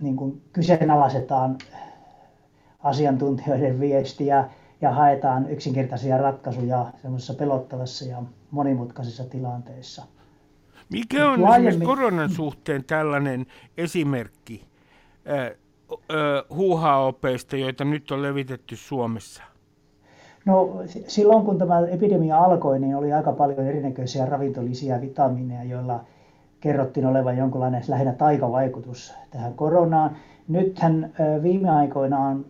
[0.00, 1.58] niin kuin kyseenalaisetaan
[2.84, 4.48] asiantuntijoiden viestiä
[4.80, 10.06] ja haetaan yksinkertaisia ratkaisuja semmoisessa pelottavassa ja monimutkaisissa tilanteissa.
[10.90, 11.68] Mikä on Laajemmin...
[11.68, 13.46] esimerkiksi koronan suhteen tällainen
[13.78, 14.64] esimerkki
[15.28, 15.54] äh, äh,
[16.50, 19.42] huuhaopeista, joita nyt on levitetty Suomessa?
[20.44, 26.04] No silloin kun tämä epidemia alkoi, niin oli aika paljon erinäköisiä ravintolisia vitamiineja, joilla
[26.60, 30.16] kerrottiin olevan jonkinlainen lähinnä taikavaikutus tähän koronaan.
[30.48, 32.46] Nythän viime aikoina on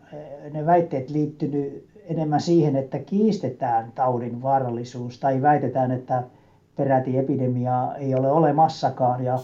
[0.53, 6.23] ne väitteet liittynyt enemmän siihen, että kiistetään taudin vaarallisuus tai väitetään, että
[6.77, 9.39] peräti epidemiaa ei ole olemassakaan ja,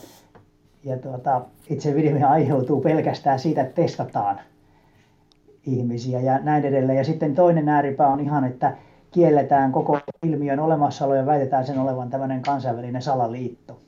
[0.84, 4.40] ja tuota, itse epidemia aiheutuu pelkästään siitä, että testataan
[5.66, 6.98] ihmisiä ja näin edelleen.
[6.98, 8.76] Ja sitten toinen ääripää on ihan, että
[9.10, 13.80] kielletään koko ilmiön olemassaolo ja väitetään sen olevan tämmöinen kansainvälinen salaliitto.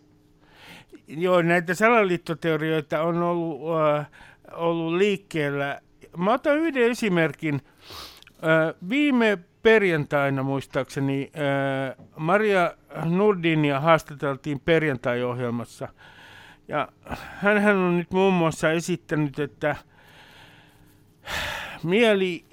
[1.07, 3.61] Joo, näitä salaliittoteorioita on ollut,
[3.99, 4.07] äh,
[4.55, 5.81] ollut liikkeellä.
[6.17, 7.61] Mä otan yhden esimerkin.
[8.89, 11.33] Viime perjantaina muistaakseni
[12.17, 12.73] Maria
[13.05, 15.89] Nurdinia haastateltiin perjantai-ohjelmassa.
[16.69, 16.89] Ja
[17.35, 19.77] hän on nyt muun muassa esittänyt, että
[21.83, 22.45] mieli,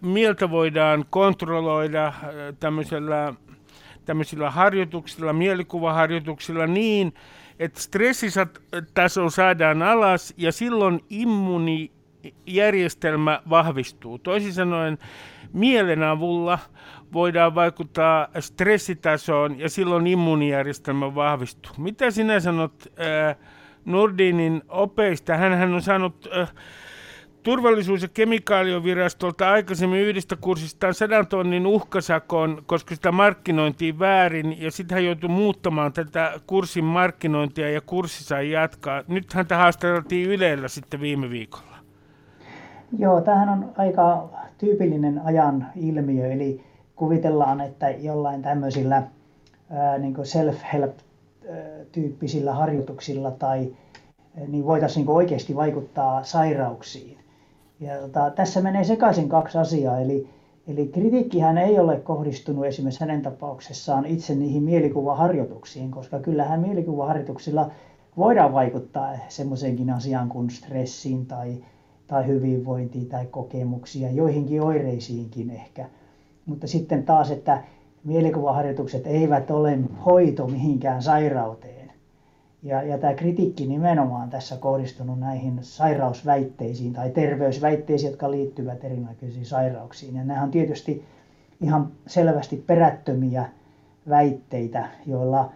[0.00, 2.12] mieltä voidaan kontrolloida
[2.60, 3.34] tämmöisellä,
[4.04, 7.14] tämmöisillä harjoituksilla, mielikuvaharjoituksilla niin,
[7.58, 14.18] että stressitaso saadaan alas ja silloin immunijärjestelmä vahvistuu.
[14.18, 14.98] Toisin sanoen
[15.52, 16.58] mielen avulla
[17.12, 21.72] voidaan vaikuttaa stressitasoon ja silloin immunijärjestelmä vahvistuu.
[21.78, 23.36] Mitä sinä sanot äh,
[23.84, 25.36] Nordinin opeista?
[25.36, 26.52] Hän on saanut äh,
[27.42, 34.94] turvallisuus- ja kemikaalivirastolta aikaisemmin yhdestä kurssistaan sadan tonnin uhkasakon, koska sitä markkinointiin väärin, ja sitten
[34.94, 39.02] hän joutui muuttamaan tätä kurssin markkinointia, ja kurssi sai jatkaa.
[39.08, 41.76] Nyt häntä haastateltiin Ylellä sitten viime viikolla.
[42.98, 46.64] Joo, tämähän on aika tyypillinen ajan ilmiö, eli
[46.96, 49.02] kuvitellaan, että jollain tämmöisillä
[49.98, 53.76] niin self-help-tyyppisillä harjoituksilla tai
[54.48, 57.17] niin voitaisiin niin oikeasti vaikuttaa sairauksiin.
[57.80, 60.28] Ja tota, tässä menee sekaisin kaksi asiaa, eli,
[60.68, 67.70] eli kritiikkihän ei ole kohdistunut esimerkiksi hänen tapauksessaan itse niihin mielikuvaharjoituksiin, koska kyllähän mielikuvaharjoituksilla
[68.16, 71.56] voidaan vaikuttaa semmoisenkin asiaan kuin stressiin tai,
[72.06, 75.88] tai hyvinvointiin tai kokemuksia, joihinkin oireisiinkin ehkä.
[76.46, 77.62] Mutta sitten taas, että
[78.04, 81.77] mielikuvaharjoitukset eivät ole hoito mihinkään sairauteen.
[82.62, 90.16] Ja, ja tämä kritiikki nimenomaan tässä kohdistunut näihin sairausväitteisiin tai terveysväitteisiin, jotka liittyvät erinäköisiin sairauksiin.
[90.16, 91.04] Ja nämä on tietysti
[91.60, 93.48] ihan selvästi perättömiä
[94.08, 95.52] väitteitä, joilla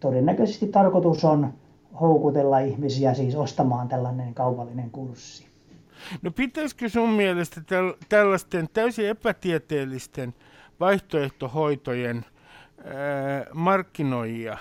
[0.00, 1.52] todennäköisesti tarkoitus on
[2.00, 5.46] houkutella ihmisiä siis ostamaan tällainen kaupallinen kurssi.
[6.22, 7.60] No pitäisikö sun mielestä
[8.08, 10.34] tällaisten täysin epätieteellisten
[10.80, 12.24] vaihtoehtohoitojen
[13.54, 14.58] markkinoijia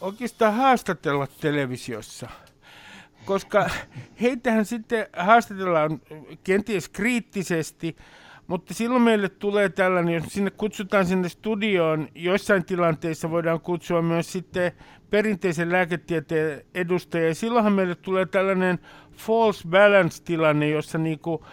[0.00, 2.28] oikeastaan haastatella televisiossa?
[3.24, 3.70] Koska
[4.20, 6.00] heitähän sitten haastatellaan
[6.44, 7.96] kenties kriittisesti,
[8.46, 14.32] mutta silloin meille tulee tällainen, jos sinne kutsutaan sinne studioon, joissain tilanteissa voidaan kutsua myös
[14.32, 14.72] sitten
[15.10, 17.34] perinteisen lääketieteen edustajia.
[17.34, 18.78] Silloinhan meille tulee tällainen
[19.16, 21.46] false balance-tilanne, jossa niinku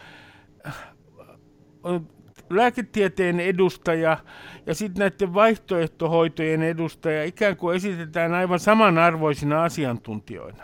[1.83, 2.12] on
[2.57, 4.17] lääketieteen edustaja
[4.65, 10.63] ja sitten näiden vaihtoehtohoitojen edustaja ikään kuin esitetään aivan samanarvoisina asiantuntijoina.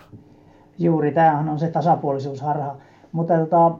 [0.78, 2.75] Juuri, tämähän on se tasapuolisuusharha.
[3.12, 3.71] Mutta tota,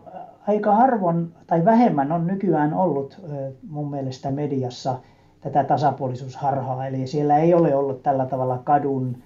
[0.48, 3.22] aika harvoin tai vähemmän on nykyään ollut
[3.70, 5.00] mun mielestä mediassa
[5.42, 6.88] tätä tasapuolisuusharhaa.
[6.88, 9.18] Eli siellä ei ole ollut tällä tavalla kadun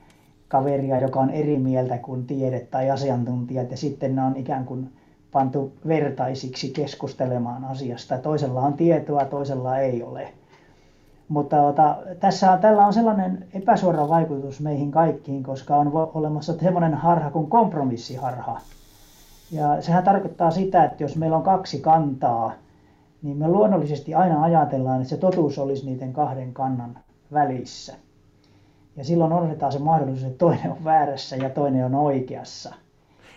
[0.48, 4.90] kaveria, joka on eri mieltä kuin tiede tai asiantuntijat, ja sitten ne on ikään kuin
[5.34, 8.18] pantu vertaisiksi keskustelemaan asiasta.
[8.18, 10.34] Toisella on tietoa, toisella ei ole.
[11.28, 16.94] Mutta ota, tässä on, tällä on sellainen epäsuora vaikutus meihin kaikkiin, koska on olemassa sellainen
[16.94, 18.62] harha kuin kompromissiharha.
[19.52, 22.54] Ja sehän tarkoittaa sitä, että jos meillä on kaksi kantaa,
[23.22, 26.98] niin me luonnollisesti aina ajatellaan, että se totuus olisi niiden kahden kannan
[27.34, 27.94] välissä.
[28.98, 32.74] Ja silloin odotetaan se mahdollisuus, että toinen on väärässä ja toinen on oikeassa.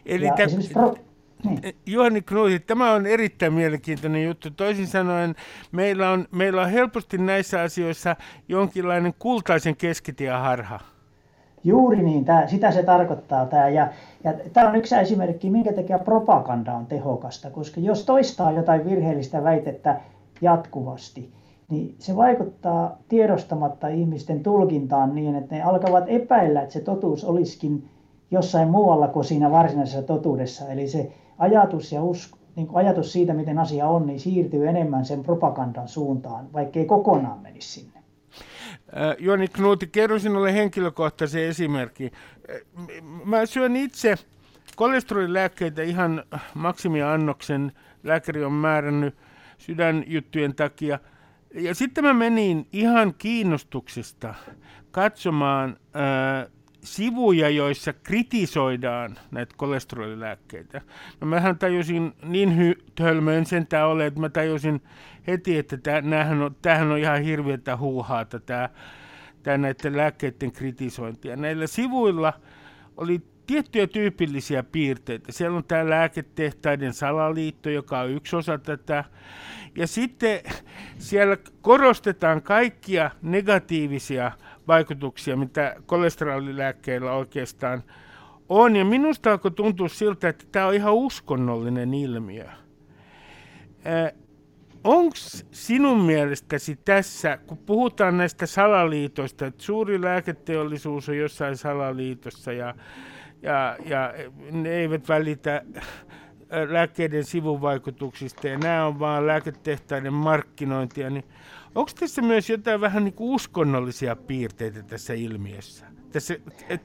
[0.07, 0.47] Eli ja te...
[0.73, 0.95] pro...
[1.45, 1.59] niin.
[1.63, 4.51] Eh, Juhani Knuusi, tämä on erittäin mielenkiintoinen juttu.
[4.51, 5.35] Toisin sanoen,
[5.73, 8.17] meillä on, meillä on helposti näissä asioissa
[8.49, 10.81] jonkinlainen kultaisen keskitien harha.
[11.65, 13.69] Juuri niin, tämä, sitä se tarkoittaa tämä.
[13.69, 13.89] Ja,
[14.25, 19.45] ja tämä on yksi esimerkki, minkä takia propaganda on tehokasta, koska jos toistaa jotain virheellistä
[19.45, 20.01] väitettä
[20.41, 21.33] jatkuvasti,
[21.71, 27.89] niin se vaikuttaa tiedostamatta ihmisten tulkintaan niin, että ne alkavat epäillä, että se totuus olisikin
[28.31, 30.69] jossain muualla kuin siinä varsinaisessa totuudessa.
[30.69, 35.05] Eli se ajatus ja usko, niin kuin ajatus siitä, miten asia on, niin siirtyy enemmän
[35.05, 37.97] sen propagandan suuntaan, vaikkei kokonaan menisi sinne.
[38.97, 42.11] Äh, Joni Knuuti, kerro sinulle henkilökohtaisen esimerkin.
[42.51, 42.57] Äh,
[43.25, 44.15] mä syön itse
[44.77, 46.23] kolesterolilääkkeitä ihan
[46.55, 47.73] maksimiannoksen.
[48.05, 49.15] Lääkäri on määrännyt
[49.59, 50.99] sydänjuttujen takia.
[51.55, 54.35] Ja sitten mä menin ihan kiinnostuksesta
[54.91, 56.51] katsomaan äh,
[56.87, 60.81] sivuja, joissa kritisoidaan näitä kolesterolilääkkeitä.
[61.21, 64.83] No mähän tajusin, niin hy- tölmöön sentään ole, että mä tajusin
[65.27, 68.69] heti, että tämähän on, tämähän on ihan hirveätä huuhaata tämä,
[69.43, 71.37] tämä näiden lääkkeiden kritisointia.
[71.37, 72.33] Näillä sivuilla
[72.97, 75.33] oli tiettyjä tyypillisiä piirteitä.
[75.33, 79.05] Siellä on tämä lääketehtaiden salaliitto, joka on yksi osa tätä.
[79.77, 80.41] Ja sitten
[80.99, 84.33] siellä korostetaan kaikkia negatiivisia
[84.69, 87.83] vaikutuksia, mitä kolesterolilääkkeillä oikeastaan
[88.49, 88.77] on.
[88.77, 92.47] Ja minusta alkoi tuntua siltä, että tämä on ihan uskonnollinen ilmiö.
[94.85, 95.17] Onko
[95.51, 102.75] sinun mielestäsi tässä, kun puhutaan näistä salaliitoista, että suuri lääketeollisuus on jossain salaliitossa ja,
[103.43, 104.15] ja, ja
[104.53, 105.63] ne eivät välitä
[106.69, 111.25] lääkkeiden sivuvaikutuksista ja nämä on vain lääketehtaiden markkinointia, niin
[111.77, 116.35] onko tässä myös jotain vähän niin kuin uskonnollisia piirteitä tässä ilmiössä, tässä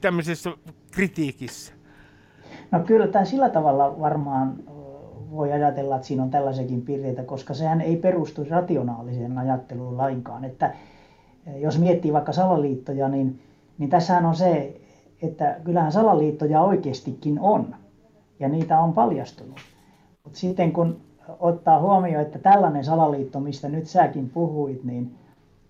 [0.00, 0.50] tämmöisessä
[0.90, 1.72] kritiikissä?
[2.70, 4.56] No kyllä tämä sillä tavalla varmaan
[5.30, 10.44] voi ajatella, että siinä on tällaisiakin piirteitä, koska sehän ei perustu rationaaliseen ajatteluun lainkaan.
[10.44, 10.74] Että
[11.56, 13.42] jos miettii vaikka salaliittoja, niin,
[13.78, 14.80] niin tässähän on se,
[15.22, 17.74] että kyllähän salaliittoja oikeastikin on
[18.40, 19.60] ja niitä on paljastunut.
[20.24, 21.00] Mutta sitten kun
[21.40, 25.14] ottaa huomioon, että tällainen salaliitto, mistä nyt säkin puhuit, niin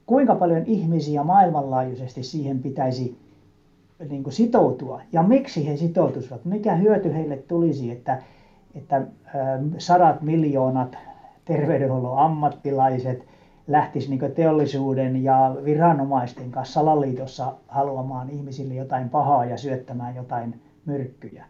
[0.07, 3.19] kuinka paljon ihmisiä maailmanlaajuisesti siihen pitäisi
[4.09, 8.23] niin kuin sitoutua ja miksi he sitoutuisivat, mikä hyöty heille tulisi, että,
[8.75, 9.03] että
[9.79, 10.99] sadat miljoonat
[11.45, 13.27] terveydenhuollon ammattilaiset
[13.67, 21.45] lähtis niin teollisuuden ja viranomaisten kanssa salaliitossa haluamaan ihmisille jotain pahaa ja syöttämään jotain myrkkyjä.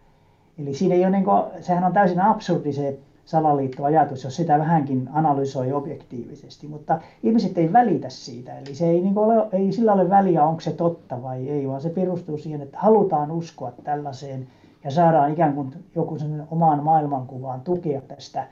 [0.58, 5.08] Eli siinä ei ole niin kuin, sehän on täysin absurdi se salaliittoajatus, jos sitä vähänkin
[5.12, 10.10] analysoi objektiivisesti, mutta ihmiset ei välitä siitä, eli se ei, niin ole, ei sillä ole
[10.10, 14.46] väliä, onko se totta vai ei, vaan se perustuu siihen, että halutaan uskoa tällaiseen
[14.84, 18.46] ja saadaan ikään kuin joku sen omaan maailmankuvaan tukea tästä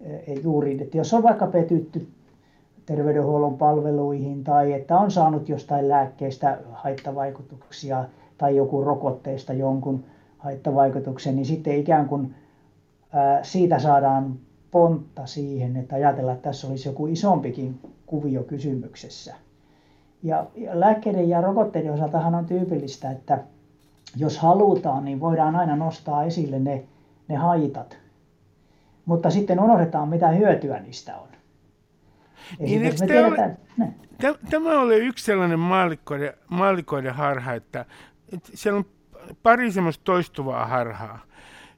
[0.00, 2.06] e, juuri, että jos on vaikka petytty
[2.86, 8.04] terveydenhuollon palveluihin tai että on saanut jostain lääkkeestä haittavaikutuksia
[8.38, 10.04] tai joku rokotteista jonkun
[10.38, 12.34] haittavaikutuksen, niin sitten ikään kuin
[13.42, 14.38] siitä saadaan
[14.70, 19.34] pontta siihen, että ajatellaan, että tässä olisi joku isompikin kuvio kysymyksessä.
[20.22, 23.38] Ja lääkkeiden ja rokotteiden osaltahan on tyypillistä, että
[24.16, 26.84] jos halutaan, niin voidaan aina nostaa esille ne,
[27.28, 27.98] ne haitat.
[29.04, 31.28] Mutta sitten unohdetaan, mitä hyötyä niistä on.
[32.58, 33.58] Niin, tämä, tiedetään,
[34.24, 37.84] ole, tämä oli yksi sellainen maallikoiden, maallikoiden harha, että,
[38.32, 38.84] että siellä on
[39.42, 41.18] pari semmoista toistuvaa harhaa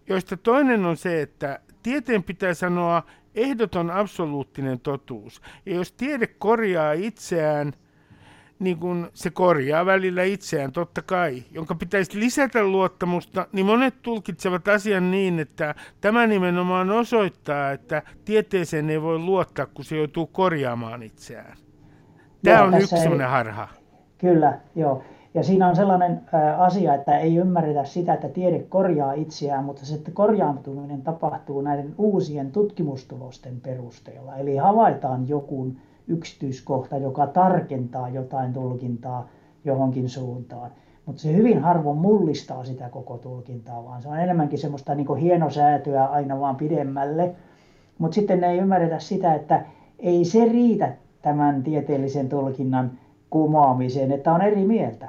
[0.08, 3.02] joista toinen on se, että tieteen pitää sanoa
[3.34, 5.42] ehdoton absoluuttinen totuus.
[5.66, 7.72] Ja jos tiede korjaa itseään,
[8.58, 14.68] niin kun se korjaa välillä itseään, totta kai, jonka pitäisi lisätä luottamusta, niin monet tulkitsevat
[14.68, 21.02] asian niin, että tämä nimenomaan osoittaa, että tieteeseen ei voi luottaa, kun se joutuu korjaamaan
[21.02, 21.56] itseään.
[22.44, 23.18] Tämä joo, on yksi ei...
[23.28, 23.68] harha.
[24.18, 25.04] Kyllä, joo.
[25.34, 26.20] Ja siinä on sellainen
[26.58, 32.52] asia, että ei ymmärretä sitä, että tiede korjaa itseään, mutta se korjaantuminen tapahtuu näiden uusien
[32.52, 34.36] tutkimustulosten perusteella.
[34.36, 35.72] Eli havaitaan joku
[36.08, 39.28] yksityiskohta, joka tarkentaa jotain tulkintaa
[39.64, 40.70] johonkin suuntaan.
[41.06, 46.04] Mutta se hyvin harvoin mullistaa sitä koko tulkintaa, vaan se on enemmänkin semmoista niin hienosäätöä
[46.04, 47.34] aina vaan pidemmälle.
[47.98, 49.64] Mutta sitten ei ymmärretä sitä, että
[49.98, 50.92] ei se riitä
[51.22, 52.90] tämän tieteellisen tulkinnan
[53.30, 55.08] kumoamiseen, että on eri mieltä.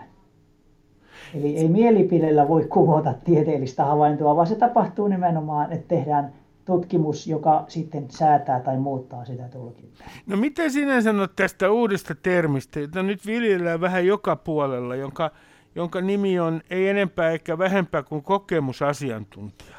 [1.35, 6.33] Eli ei mielipiteellä voi kuvata tieteellistä havaintoa, vaan se tapahtuu nimenomaan, että tehdään
[6.65, 10.07] tutkimus, joka sitten säätää tai muuttaa sitä tulkintaa.
[10.27, 15.31] No mitä sinä sanot tästä uudesta termistä, jota nyt viljellään vähän joka puolella, jonka,
[15.75, 19.77] jonka nimi on ei enempää eikä vähempää kuin kokemusasiantuntija?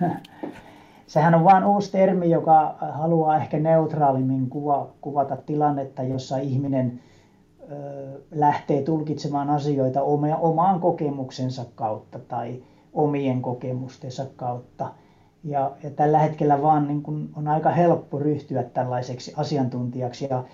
[1.06, 7.00] Sehän on vain uusi termi, joka haluaa ehkä neutraalimmin kuva, kuvata tilannetta, jossa ihminen
[8.30, 10.02] lähtee tulkitsemaan asioita
[10.40, 14.92] omaan kokemuksensa kautta tai omien kokemustensa kautta.
[15.44, 20.28] Ja, ja tällä hetkellä vaan niin kun on aika helppo ryhtyä tällaiseksi asiantuntijaksi.
[20.30, 20.44] Ja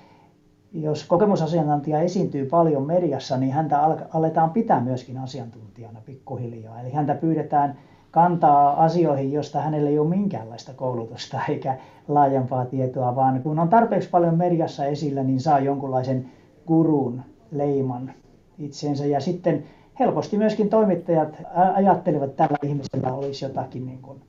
[0.72, 3.78] jos kokemusasiantuntija esiintyy paljon mediassa, niin häntä
[4.12, 6.80] aletaan pitää myöskin asiantuntijana pikkuhiljaa.
[6.80, 7.78] Eli häntä pyydetään
[8.10, 14.10] kantaa asioihin, josta hänellä ei ole minkäänlaista koulutusta eikä laajempaa tietoa, vaan kun on tarpeeksi
[14.10, 16.30] paljon mediassa esillä, niin saa jonkunlaisen
[16.66, 17.22] gurun
[17.52, 18.12] leiman
[18.58, 19.06] itseensä.
[19.06, 19.64] Ja sitten
[19.98, 21.42] helposti myöskin toimittajat
[21.74, 24.20] ajattelevat, että tällä ihmisellä olisi jotakin niin kuin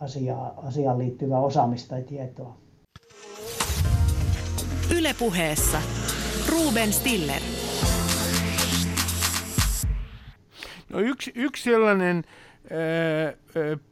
[0.00, 2.56] asiaa, asiaan liittyvää osaamista tai tietoa.
[4.98, 5.78] Ylepuheessa
[6.52, 7.42] Ruben Stiller.
[10.92, 12.24] No yksi, yksi sellainen
[12.70, 13.32] ää,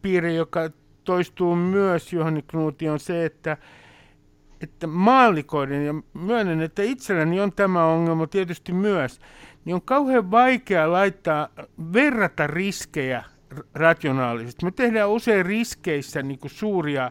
[0.02, 0.70] piirre, joka
[1.04, 3.56] toistuu myös Johani Knuuti, on se, että
[4.64, 9.20] että maallikoiden, ja myönnän, että itselläni on tämä ongelma tietysti myös,
[9.64, 11.48] niin on kauhean vaikea laittaa,
[11.92, 13.24] verrata riskejä
[13.74, 14.64] rationaalisesti.
[14.64, 17.02] Me tehdään usein riskeissä niin kuin suuria,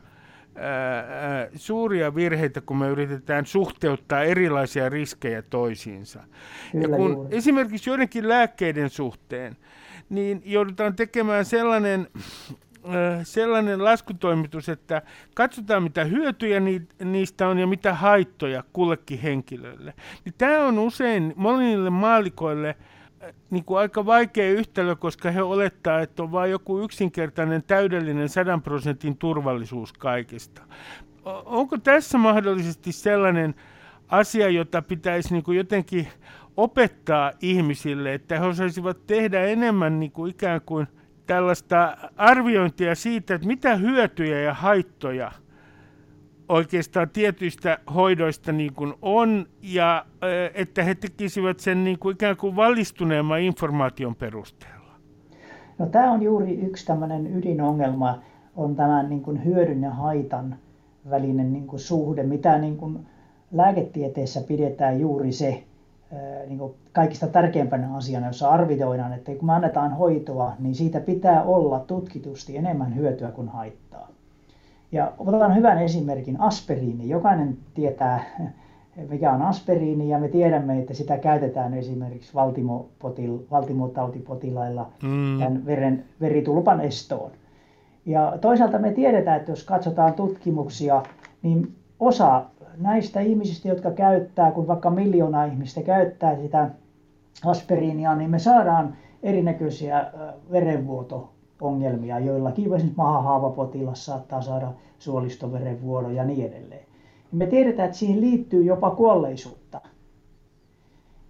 [0.55, 6.23] ää, suuria virheitä, kun me yritetään suhteuttaa erilaisia riskejä toisiinsa.
[6.71, 7.37] Kyllä ja kun juuri.
[7.37, 9.57] esimerkiksi joidenkin lääkkeiden suhteen,
[10.09, 12.07] niin joudutaan tekemään sellainen
[13.23, 15.01] sellainen laskutoimitus, että
[15.35, 16.61] katsotaan mitä hyötyjä
[17.03, 19.93] niistä on ja mitä haittoja kullekin henkilölle.
[20.25, 22.75] Niin tämä on usein monille maalikoille
[23.49, 28.61] niin kuin aika vaikea yhtälö, koska he olettaa, että on vain joku yksinkertainen täydellinen sadan
[28.61, 30.61] prosentin turvallisuus kaikesta.
[31.45, 33.55] Onko tässä mahdollisesti sellainen
[34.09, 36.07] asia, jota pitäisi niin kuin jotenkin
[36.57, 40.87] opettaa ihmisille, että he osaisivat tehdä enemmän niin kuin ikään kuin–
[41.27, 45.31] tällaista arviointia siitä, että mitä hyötyjä ja haittoja
[46.49, 50.05] oikeastaan tietyistä hoidoista niin kuin on, ja
[50.53, 54.91] että he tekisivät sen niin kuin ikään kuin valistuneemman informaation perusteella?
[55.77, 58.19] No, tämä on juuri yksi tämmöinen ydinongelma
[58.55, 60.55] on tämän niin kuin hyödyn ja haitan
[61.09, 62.99] välinen niin kuin suhde, mitä niin kuin
[63.51, 65.63] lääketieteessä pidetään juuri se
[66.47, 71.43] niin kuin kaikista tärkeimpänä asiana, jossa arvioidaan, että kun me annetaan hoitoa, niin siitä pitää
[71.43, 74.07] olla tutkitusti enemmän hyötyä kuin haittaa.
[74.91, 77.09] Ja otetaan hyvän esimerkin, aspiriini.
[77.09, 78.23] Jokainen tietää,
[79.09, 82.33] mikä on aspiriini, ja me tiedämme, että sitä käytetään esimerkiksi
[83.51, 85.39] valtimotautipotilailla mm.
[85.39, 87.31] tämän veren, veritulpan estoon.
[88.05, 91.03] Ja toisaalta me tiedetään, että jos katsotaan tutkimuksia,
[91.41, 92.45] niin osa
[92.77, 96.69] näistä ihmisistä, jotka käyttää, kun vaikka miljoona ihmistä käyttää sitä
[97.45, 100.11] aspiriinia, niin me saadaan erinäköisiä
[100.51, 102.19] verenvuoto-ongelmia.
[102.19, 106.85] Joillakin esimerkiksi mahahaavapotilas saattaa saada suolistoverenvuodon ja niin edelleen.
[107.31, 109.81] Me tiedetään, että siihen liittyy jopa kuolleisuutta.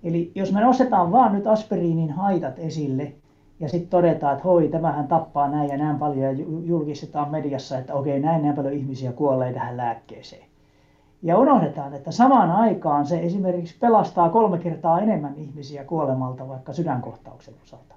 [0.03, 3.13] Eli jos me nostetaan vaan nyt aspiriinin haitat esille,
[3.59, 7.93] ja sitten todetaan, että hoi, tämähän tappaa näin ja näin paljon ja julkistetaan mediassa, että
[7.93, 10.52] okei, näin näin paljon ihmisiä kuolee tähän lääkkeeseen.
[11.23, 17.53] Ja unohdetaan, että samaan aikaan se esimerkiksi pelastaa kolme kertaa enemmän ihmisiä kuolemalta vaikka sydänkohtauksen
[17.63, 17.95] osalta.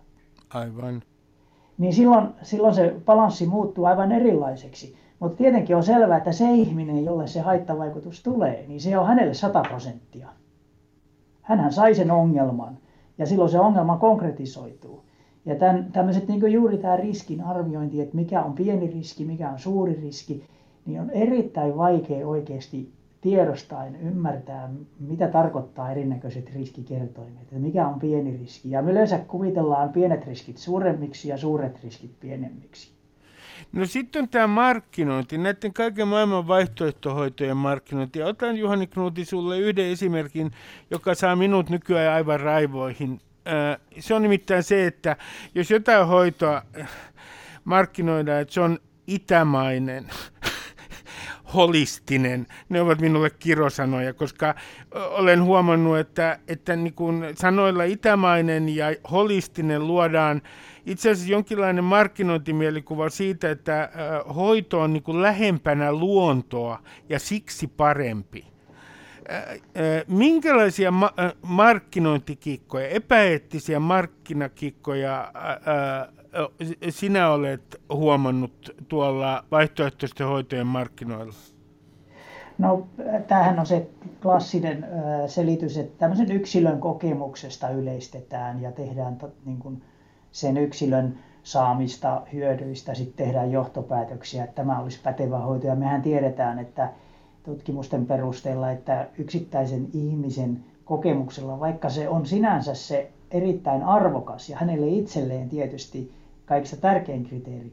[0.55, 1.03] Aivan.
[1.79, 4.97] Niin silloin, silloin se balanssi muuttuu aivan erilaiseksi.
[5.19, 9.35] Mutta tietenkin on selvää, että se ihminen, jolle se haittavaikutus tulee, niin se on hänelle
[9.35, 10.29] 100 prosenttia.
[11.43, 12.79] Hänhän sai sen ongelman
[13.19, 15.05] ja silloin se ongelma konkretisoituu.
[15.47, 19.59] Ja tämän, tämmöiset niin juuri tämä riskin arviointi, että mikä on pieni riski, mikä on
[19.59, 20.45] suuri riski,
[20.87, 24.69] niin on erittäin vaikea oikeasti tiedostaen ymmärtää,
[25.01, 28.71] mitä tarkoittaa erinäköiset riskikertoimet, että mikä on pieni riski.
[28.71, 32.97] Ja me yleensä kuvitellaan pienet riskit suuremmiksi ja suuret riskit pienemmiksi.
[33.73, 38.23] No sitten on tämä markkinointi, näiden kaiken maailman vaihtoehtohoitojen markkinointi.
[38.23, 40.51] Otan Juhani Knuuti sulle yhden esimerkin,
[40.91, 43.21] joka saa minut nykyään aivan raivoihin.
[43.99, 45.17] Se on nimittäin se, että
[45.55, 46.63] jos jotain hoitoa
[47.65, 50.05] markkinoidaan, että se on itämainen,
[51.55, 54.55] holistinen, ne ovat minulle kirosanoja, koska
[55.11, 60.43] olen huomannut, että, että niin kuin sanoilla itämainen ja holistinen luodaan
[60.87, 63.91] itse asiassa jonkinlainen markkinointimielikuva siitä, että
[64.35, 68.47] hoito on niin kuin lähempänä luontoa ja siksi parempi.
[70.09, 75.33] Minkälaisia ma- markkinointikikkoja, epäeettisiä markkinakikkoja
[76.91, 81.35] sinä olet huomannut tuolla vaihtoehtoisten hoitojen markkinoilla?
[82.59, 82.87] No,
[83.27, 83.91] tämähän on se
[84.23, 84.87] klassinen
[85.27, 89.83] selitys, että tämmöisen yksilön kokemuksesta yleistetään ja tehdään niin kuin
[90.33, 95.67] sen yksilön saamista hyödyistä sitten tehdään johtopäätöksiä, että tämä olisi pätevä hoito.
[95.67, 96.93] Ja mehän tiedetään, että
[97.43, 104.89] tutkimusten perusteella, että yksittäisen ihmisen kokemuksella, vaikka se on sinänsä se erittäin arvokas ja hänelle
[104.89, 106.16] itselleen tietysti
[106.47, 107.73] kaikista tärkein kriteeri,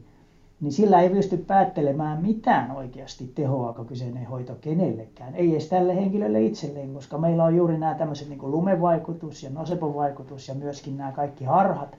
[0.60, 5.34] niin sillä ei pysty päättelemään mitään oikeasti tehoako kyseinen hoito kenellekään.
[5.34, 10.48] Ei edes tälle henkilölle itselleen, koska meillä on juuri nämä tämmöiset niin lumevaikutus ja nosepovaikutus
[10.48, 11.98] ja myöskin nämä kaikki harhat,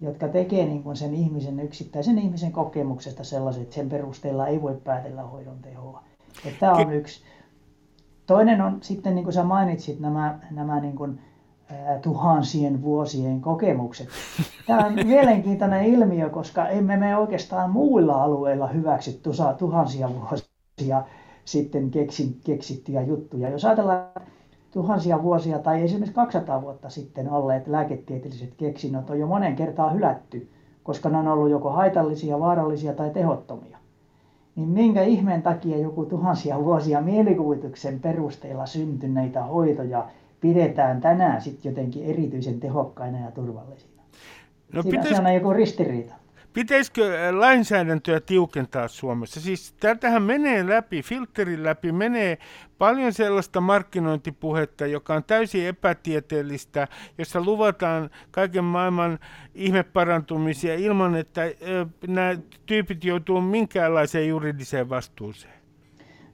[0.00, 4.80] jotka tekee niin kuin sen ihmisen, yksittäisen ihmisen kokemuksesta sellaiset, että sen perusteella ei voi
[4.84, 6.02] päätellä hoidon tehoa.
[6.44, 7.22] Että tämä on yksi.
[8.26, 11.20] Toinen on sitten, niin kuin sä mainitsit, nämä, nämä niin kuin,
[12.02, 14.08] tuhansien vuosien kokemukset.
[14.66, 19.20] Tämä on mielenkiintoinen ilmiö, koska emme me oikeastaan muilla alueilla hyväksy
[19.58, 21.02] tuhansia vuosia
[21.44, 23.48] sitten keksin, keksittyjä juttuja.
[23.48, 24.06] Jos ajatellaan
[24.70, 30.50] tuhansia vuosia tai esimerkiksi 200 vuotta sitten olleet lääketieteelliset keksinnöt on jo monen kertaan hylätty,
[30.82, 33.78] koska ne on ollut joko haitallisia, vaarallisia tai tehottomia.
[34.56, 40.08] Niin minkä ihmeen takia joku tuhansia vuosia mielikuvituksen perusteella syntyneitä hoitoja
[40.40, 44.02] pidetään tänään sitten jotenkin erityisen tehokkaina ja turvallisina.
[44.72, 45.20] No, Siinä pitäis...
[45.20, 46.14] on joku ristiriita.
[46.54, 49.40] Pitäisikö äh, lainsäädäntöä tiukentaa Suomessa?
[49.40, 52.38] Siis tätähän menee läpi, filterin läpi menee
[52.78, 59.18] paljon sellaista markkinointipuhetta, joka on täysin epätieteellistä, jossa luvataan kaiken maailman
[59.54, 61.50] ihmeparantumisia ilman, että äh,
[62.06, 65.63] nämä tyypit joutuu minkäänlaiseen juridiseen vastuuseen.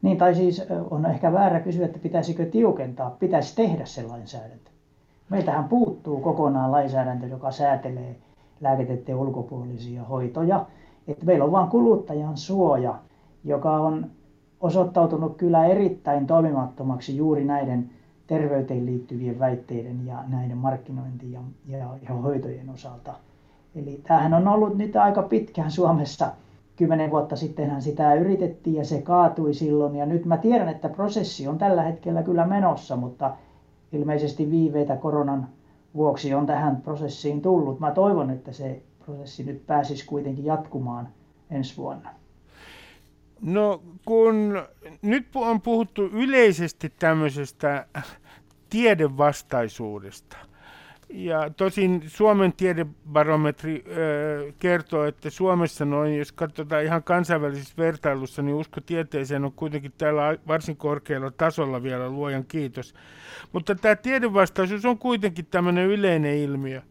[0.03, 4.71] Niin, tai siis on ehkä väärä kysyä, että pitäisikö tiukentaa, pitäisi tehdä se lainsäädäntö.
[5.31, 8.17] Meiltähän puuttuu kokonaan lainsäädäntö, joka säätelee
[8.61, 10.67] lääketieteen ulkopuolisia hoitoja.
[11.09, 12.95] Että meillä on vain kuluttajan suoja,
[13.45, 14.11] joka on
[14.61, 17.91] osoittautunut kyllä erittäin toimimattomaksi juuri näiden
[18.27, 21.79] terveyteen liittyvien väitteiden ja näiden markkinointi- ja, ja,
[22.09, 23.15] ja hoitojen osalta.
[23.75, 26.33] Eli tämähän on ollut nyt aika pitkään Suomessa
[26.81, 29.97] kymmenen vuotta sittenhän sitä yritettiin ja se kaatui silloin.
[29.97, 33.37] Ja nyt mä tiedän, että prosessi on tällä hetkellä kyllä menossa, mutta
[33.93, 35.49] ilmeisesti viiveitä koronan
[35.95, 37.81] vuoksi on tähän prosessiin tullut.
[37.81, 41.09] Mä toivon, että se prosessi nyt pääsisi kuitenkin jatkumaan
[41.51, 42.11] ensi vuonna.
[43.41, 44.63] No kun
[45.03, 47.87] nyt on puhuttu yleisesti tämmöisestä
[48.71, 50.37] tiedevastaisuudesta.
[51.13, 58.55] Ja tosin Suomen tiedebarometri ö, kertoo, että Suomessa noin, jos katsotaan ihan kansainvälisessä vertailussa, niin
[58.55, 62.95] usko tieteeseen on kuitenkin täällä varsin korkealla tasolla vielä, luojan kiitos.
[63.53, 66.83] Mutta tämä tiedevastaisuus on kuitenkin tämmöinen yleinen ilmiö.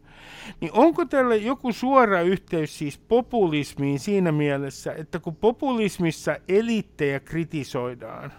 [0.60, 8.32] Niin onko tällä joku suora yhteys siis populismiin siinä mielessä, että kun populismissa eliittejä kritisoidaan,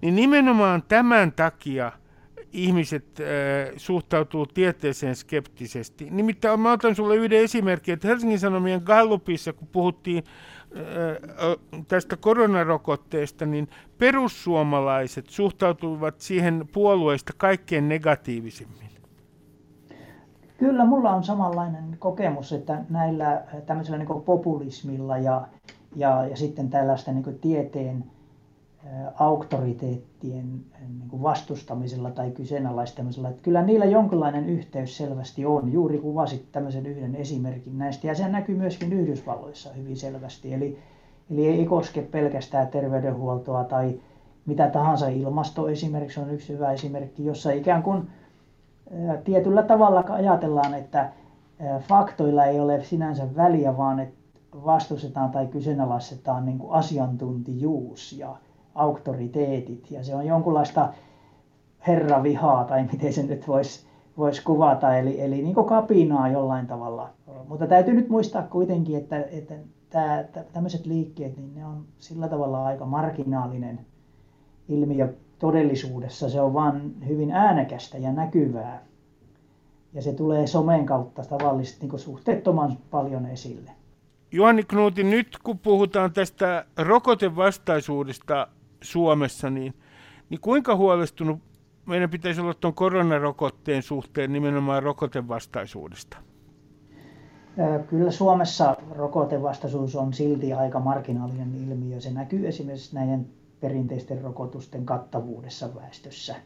[0.00, 1.92] niin nimenomaan tämän takia
[2.56, 6.08] ihmiset äh, suhtautuu tieteeseen skeptisesti.
[6.10, 10.24] Nimittäin mä otan sulle yhden esimerkin, että Helsingin Sanomien Gallupissa, kun puhuttiin
[10.76, 18.86] äh, tästä koronarokotteesta, niin perussuomalaiset suhtautuivat siihen puolueista kaikkein negatiivisimmin.
[20.58, 25.48] Kyllä, mulla on samanlainen kokemus, että näillä tämmöisellä niin populismilla ja,
[25.96, 28.04] ja, ja sitten tällaista niin tieteen
[29.18, 33.28] auktoriteettien niin vastustamisella tai kyseenalaistamisella.
[33.28, 35.72] Että kyllä niillä jonkinlainen yhteys selvästi on.
[35.72, 38.06] Juuri kuvasit tämmöisen yhden esimerkin näistä.
[38.06, 40.54] Ja se näkyy myöskin Yhdysvalloissa hyvin selvästi.
[40.54, 40.78] Eli,
[41.30, 44.00] eli ei koske pelkästään terveydenhuoltoa tai
[44.46, 45.08] mitä tahansa.
[45.08, 48.10] Ilmasto esimerkiksi on yksi hyvä esimerkki, jossa ikään kuin
[49.24, 51.10] tietyllä tavalla ajatellaan, että
[51.80, 54.16] faktoilla ei ole sinänsä väliä, vaan että
[54.64, 58.36] vastustetaan tai kyseenalaistetaan niin kuin asiantuntijuus ja
[58.76, 59.90] auktoriteetit.
[59.90, 60.92] Ja se on jonkunlaista
[61.86, 63.86] herravihaa, tai miten se nyt voisi
[64.18, 67.10] vois kuvata, eli, eli niin kuin kapinaa jollain tavalla.
[67.48, 69.54] Mutta täytyy nyt muistaa kuitenkin, että, että
[69.90, 73.80] tämä, tämmöiset liikkeet, niin ne on sillä tavalla aika marginaalinen
[74.68, 78.82] ilmiö todellisuudessa se on vain hyvin äänekästä ja näkyvää.
[79.92, 83.70] Ja se tulee somen kautta tavallisesti niin suhteettoman paljon esille.
[84.32, 88.48] Juhani Knuuti, nyt kun puhutaan tästä rokotevastaisuudesta
[88.86, 89.74] Suomessa, niin,
[90.30, 91.38] niin kuinka huolestunut
[91.86, 96.16] meidän pitäisi olla tuon koronarokotteen suhteen nimenomaan rokotevastaisuudesta?
[97.88, 102.00] Kyllä Suomessa rokotevastaisuus on silti aika marginaalinen ilmiö.
[102.00, 103.26] Se näkyy esimerkiksi näiden
[103.60, 106.36] perinteisten rokotusten kattavuudessa väestössä.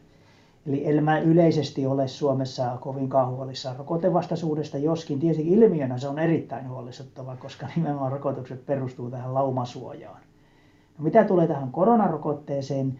[0.67, 6.69] Eli en mä yleisesti ole Suomessa kovinkaan huolissaan rokotevastaisuudesta, joskin tietysti ilmiönä se on erittäin
[6.69, 10.21] huolestuttava, koska nimenomaan rokotukset perustuu tähän laumasuojaan.
[11.01, 12.99] Mitä tulee tähän koronarokotteeseen,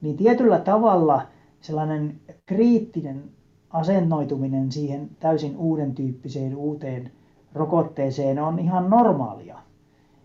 [0.00, 1.22] niin tietyllä tavalla
[1.60, 3.24] sellainen kriittinen
[3.70, 7.10] asennoituminen siihen täysin uuden tyyppiseen uuteen
[7.54, 9.58] rokotteeseen on ihan normaalia.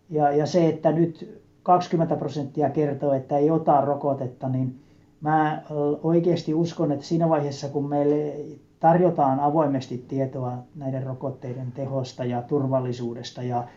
[0.09, 4.79] Ja, ja se, että nyt 20 prosenttia kertoo, että ei ota rokotetta, niin
[5.21, 5.63] mä
[6.03, 8.35] oikeasti uskon, että siinä vaiheessa, kun meille
[8.79, 13.67] tarjotaan avoimesti tietoa näiden rokotteiden tehosta ja turvallisuudesta, ja,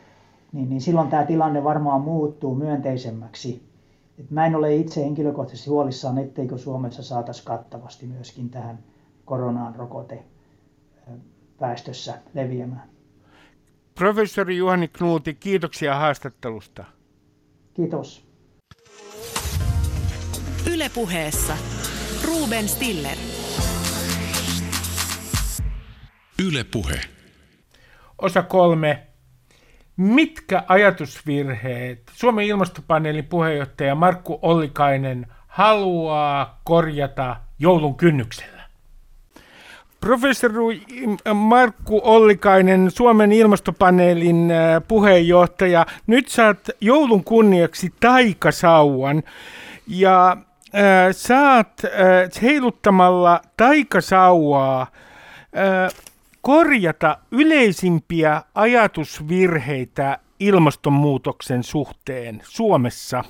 [0.53, 3.71] niin, niin silloin tämä tilanne varmaan muuttuu myönteisemmäksi.
[4.19, 8.79] Et mä en ole itse henkilökohtaisesti huolissaan, etteikö Suomessa saataisiin kattavasti myöskin tähän
[9.25, 10.25] koronaan rokote
[11.61, 12.91] väestössä leviämään.
[13.95, 16.85] Professori Juhani Knuuti, kiitoksia haastattelusta.
[17.75, 18.27] Kiitos.
[20.73, 21.57] Ylepuheessa
[22.27, 23.17] Ruben Stiller.
[26.49, 27.01] Ylepuhe.
[28.19, 29.10] Osa kolme.
[29.97, 38.61] Mitkä ajatusvirheet Suomen ilmastopaneelin puheenjohtaja Markku Ollikainen haluaa korjata joulun kynnyksellä?
[40.01, 40.83] Professori
[41.35, 45.87] Markku Ollikainen, Suomen ilmastopaneelin äh, puheenjohtaja.
[46.07, 49.23] Nyt saat joulun kunniaksi taikasauvan
[49.87, 50.37] ja
[50.75, 55.93] äh, saat äh, heiluttamalla taikasauvaa äh,
[56.43, 63.25] korjata yleisimpiä ajatusvirheitä ilmastonmuutoksen suhteen Suomessa.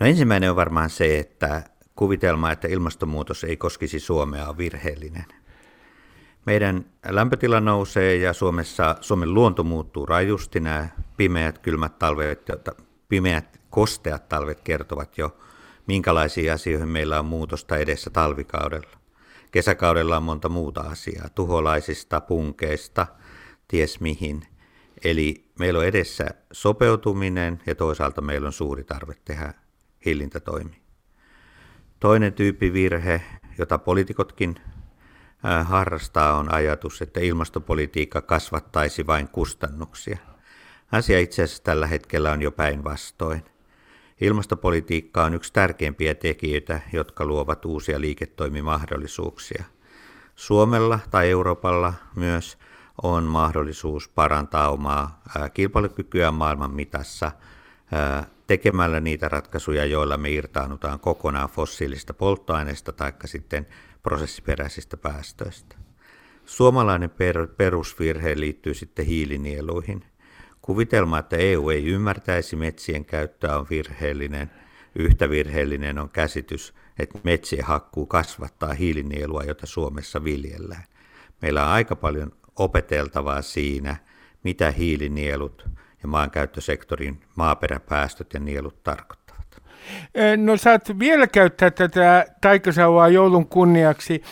[0.00, 1.64] No ensimmäinen on varmaan se, että
[1.96, 5.24] kuvitelma, että ilmastonmuutos ei koskisi Suomea, on virheellinen.
[6.46, 10.60] Meidän lämpötila nousee ja Suomessa Suomen luonto muuttuu rajusti.
[10.60, 12.50] Nämä pimeät, kylmät talvet,
[13.08, 15.36] pimeät, kosteat talvet kertovat jo,
[15.86, 19.01] minkälaisiin asioihin meillä on muutosta edessä talvikaudella.
[19.52, 23.06] Kesäkaudella on monta muuta asiaa, tuholaisista, punkeista,
[23.68, 24.46] ties mihin.
[25.04, 29.54] Eli meillä on edessä sopeutuminen ja toisaalta meillä on suuri tarve tehdä
[30.04, 30.80] hillintätoimia.
[32.00, 33.22] Toinen tyyppi virhe,
[33.58, 34.54] jota poliitikotkin
[35.64, 40.18] harrastaa, on ajatus, että ilmastopolitiikka kasvattaisi vain kustannuksia.
[40.92, 43.44] Asia itse asiassa tällä hetkellä on jo päinvastoin.
[44.22, 49.64] Ilmastopolitiikka on yksi tärkeimpiä tekijöitä, jotka luovat uusia liiketoimimahdollisuuksia.
[50.36, 52.58] Suomella tai Euroopalla myös
[53.02, 55.22] on mahdollisuus parantaa omaa
[55.54, 57.32] kilpailukykyä maailman mitassa
[58.46, 63.66] tekemällä niitä ratkaisuja, joilla me irtaannutaan kokonaan fossiilista polttoaineista tai sitten
[64.02, 65.76] prosessiperäisistä päästöistä.
[66.44, 70.04] Suomalainen per, perusvirhe liittyy sitten hiilinieluihin.
[70.62, 74.50] Kuvitelma, että EU ei ymmärtäisi metsien käyttöä on virheellinen.
[74.94, 80.84] Yhtä virheellinen on käsitys, että metsien hakkuu kasvattaa hiilinielua, jota Suomessa viljellään.
[81.42, 83.96] Meillä on aika paljon opeteltavaa siinä,
[84.44, 85.68] mitä hiilinielut
[86.02, 89.62] ja maankäyttösektorin maaperäpäästöt ja nielut tarkoittavat.
[90.36, 94.22] No saat vielä käyttää tätä taikasauvaa joulun kunniaksi.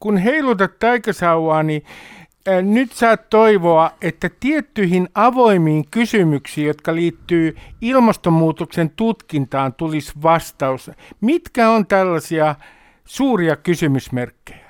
[0.00, 1.84] Kun heilutat taikasauvaa, niin
[2.62, 10.90] nyt saat toivoa, että tiettyihin avoimiin kysymyksiin, jotka liittyy ilmastonmuutoksen tutkintaan, tulisi vastaus.
[11.20, 12.54] Mitkä on tällaisia
[13.04, 14.66] suuria kysymysmerkkejä?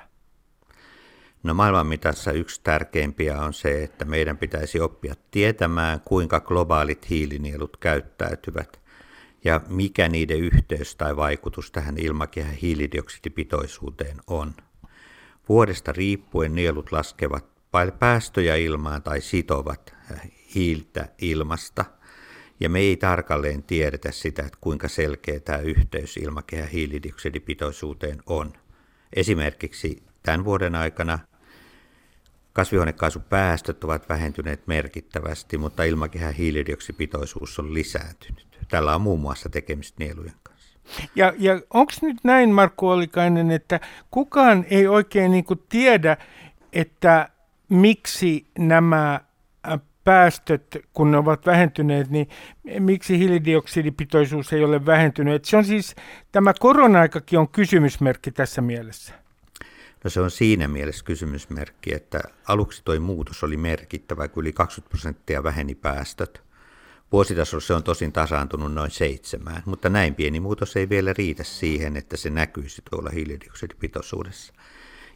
[1.43, 7.77] No maailman mitassa yksi tärkeimpiä on se, että meidän pitäisi oppia tietämään, kuinka globaalit hiilinielut
[7.77, 8.81] käyttäytyvät
[9.45, 14.55] ja mikä niiden yhteys tai vaikutus tähän ilmakehän hiilidioksidipitoisuuteen on.
[15.49, 17.56] Vuodesta riippuen nielut laskevat
[17.99, 20.21] päästöjä ilmaan tai sitovat äh,
[20.55, 21.85] hiiltä ilmasta.
[22.61, 28.53] Ja me ei tarkalleen tiedetä sitä, että kuinka selkeä tämä yhteys ilmakehän hiilidioksidipitoisuuteen on.
[29.17, 31.19] Esimerkiksi tämän vuoden aikana
[32.53, 38.47] kasvihuonekaasupäästöt ovat vähentyneet merkittävästi, mutta ilmakehän hiilidioksidipitoisuus on lisääntynyt.
[38.69, 40.79] Tällä on muun muassa tekemistä nielujen kanssa.
[41.15, 46.17] Ja, ja onko nyt näin, Markku Olikainen, että kukaan ei oikein niin tiedä,
[46.73, 47.29] että
[47.69, 49.21] miksi nämä
[50.05, 52.29] päästöt, kun ne ovat vähentyneet, niin
[52.79, 55.45] miksi hiilidioksidipitoisuus ei ole vähentynyt?
[55.45, 55.95] Se on siis,
[56.33, 59.15] tämä korona-aikakin on kysymysmerkki tässä mielessä.
[60.05, 64.91] No se on siinä mielessä kysymysmerkki, että aluksi tuo muutos oli merkittävä, kun yli 20
[64.91, 66.43] prosenttia väheni päästöt.
[67.13, 71.97] Vuositasolla se on tosin tasaantunut noin seitsemään, mutta näin pieni muutos ei vielä riitä siihen,
[71.97, 74.53] että se näkyisi tuolla hiilidioksidipitoisuudessa.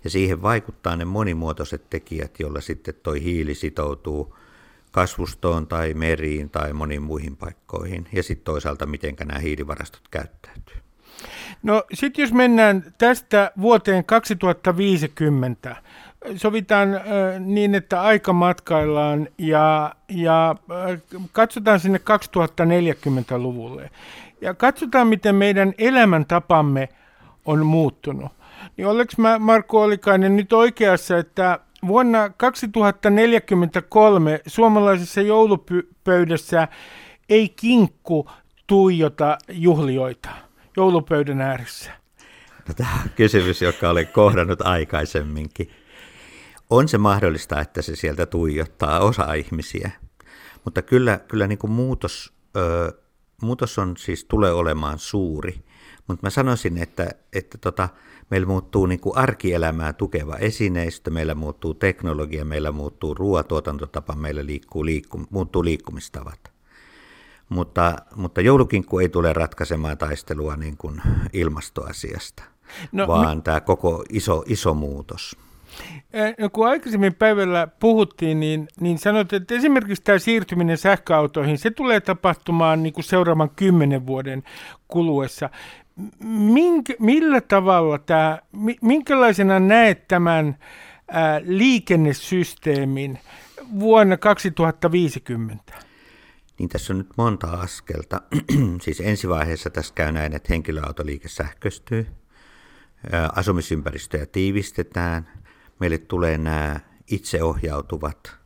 [0.04, 4.36] Ja siihen vaikuttaa ne monimuotoiset tekijät, joilla sitten tuo hiili sitoutuu
[4.92, 8.08] kasvustoon tai meriin tai moniin muihin paikkoihin.
[8.12, 10.76] Ja sitten toisaalta, miten nämä hiilivarastot käyttäytyy.
[11.62, 15.76] No sitten jos mennään tästä vuoteen 2050,
[16.36, 17.02] sovitaan äh,
[17.38, 20.56] niin, että aika matkaillaan ja, ja
[20.90, 21.00] äh,
[21.32, 23.90] katsotaan sinne 2040-luvulle.
[24.40, 26.88] Ja katsotaan, miten meidän elämäntapamme
[27.44, 28.32] on muuttunut.
[28.76, 36.68] Niin oliko mä Markku Olikainen nyt oikeassa, että vuonna 2043 suomalaisessa joulupöydässä
[37.28, 38.30] ei kinkku
[38.66, 40.28] tuijota juhlioita
[40.76, 41.90] joulupöydän ääressä?
[42.68, 45.70] No, tämä on kysymys, joka olen kohdannut aikaisemminkin.
[46.70, 49.90] On se mahdollista, että se sieltä tuijottaa osa ihmisiä,
[50.64, 52.92] mutta kyllä, kyllä niin kuin muutos, ö,
[53.42, 55.64] muutos on siis tulee olemaan suuri.
[56.06, 57.88] Mutta mä sanoisin, että, että tota,
[58.30, 64.84] meillä muuttuu niin kuin arkielämää tukeva esineistö, meillä muuttuu teknologia, meillä muuttuu ruoatuotantotapa, meillä liikkuu,
[64.84, 66.50] liikku, muuttuu liikkumistavat.
[67.48, 71.02] Mutta, mutta joulukinkku ei tule ratkaisemaan taistelua niin kuin
[71.32, 72.42] ilmastoasiasta,
[72.92, 75.36] no, vaan mi- tämä koko iso, iso muutos.
[76.38, 82.00] No, kun aikaisemmin päivällä puhuttiin, niin, niin sanoit, että esimerkiksi tämä siirtyminen sähköautoihin, se tulee
[82.00, 84.42] tapahtumaan niin kuin seuraavan kymmenen vuoden
[84.88, 85.50] kuluessa.
[86.24, 88.38] Mink, millä tavalla tämä,
[88.82, 90.58] minkälaisena näet tämän
[91.08, 93.18] ää, liikennesysteemin
[93.80, 95.74] vuonna 2050?
[96.58, 98.22] Niin tässä on nyt monta askelta.
[98.82, 102.06] siis ensivaiheessa tässä käy näin, että henkilöautoliike sähköistyy,
[103.36, 105.28] asumisympäristöjä tiivistetään,
[105.78, 106.80] meille tulee nämä
[107.10, 108.36] itseohjautuvat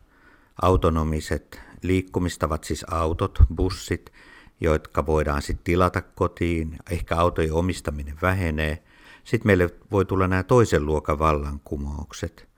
[0.63, 4.13] autonomiset liikkumistavat, siis autot, bussit,
[4.61, 8.83] jotka voidaan sitten tilata kotiin, ehkä autojen omistaminen vähenee.
[9.25, 12.49] Sitten meille voi tulla nämä toisen luokan vallankumoukset,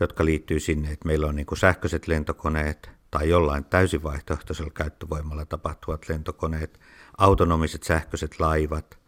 [0.00, 6.08] jotka liittyy sinne, että meillä on niin sähköiset lentokoneet tai jollain täysin vaihtoehtoisella käyttövoimalla tapahtuvat
[6.08, 6.80] lentokoneet,
[7.18, 8.98] autonomiset sähköiset laivat.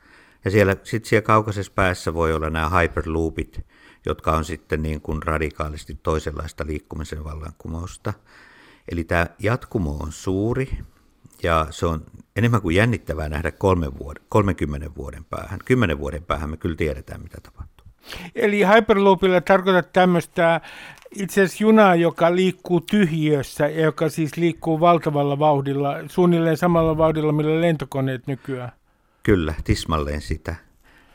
[0.44, 3.66] Ja siellä, sitten siellä kaukaisessa päässä voi olla nämä hyperloopit,
[4.06, 8.12] jotka on sitten niin kuin radikaalisti toisenlaista liikkumisen vallankumousta.
[8.88, 10.78] Eli tämä jatkumo on suuri
[11.44, 12.04] ja se on
[12.36, 15.58] enemmän kuin jännittävää nähdä kolme vuoden, 30 vuoden päähän.
[15.64, 17.86] Kymmenen vuoden päähän me kyllä tiedetään, mitä tapahtuu.
[18.34, 20.60] Eli Hyperloopilla tarkoitat tämmöistä
[21.10, 27.32] itse asiassa junaa, joka liikkuu tyhjiössä ja joka siis liikkuu valtavalla vauhdilla, suunnilleen samalla vauhdilla,
[27.32, 28.72] millä lentokoneet nykyään.
[29.22, 30.54] Kyllä, tismalleen sitä.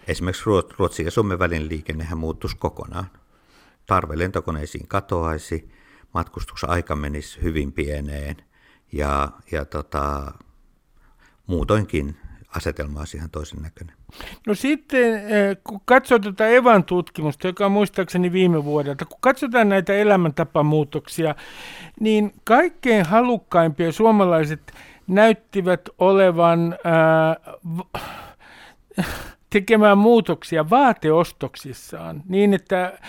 [0.07, 0.43] Esimerkiksi
[0.77, 3.05] Ruotsin ja Suomen välin liikennehän muuttuisi kokonaan.
[3.85, 5.69] Tarve lentokoneisiin katoaisi,
[6.13, 8.35] matkustusaika menisi hyvin pieneen
[8.91, 10.31] Ja, ja tota,
[11.47, 12.15] muutoinkin
[12.55, 13.95] asetelma olisi ihan toisen näköinen.
[14.47, 19.69] No sitten, eh, kun katsoo tuota Evan tutkimusta, joka on muistaakseni viime vuodelta, kun katsotaan
[19.69, 21.35] näitä elämäntapamuutoksia,
[21.99, 24.73] niin kaikkein halukkaimpia suomalaiset
[25.07, 27.35] näyttivät olevan ää,
[29.49, 32.99] tekemään muutoksia vaateostoksissaan niin, että,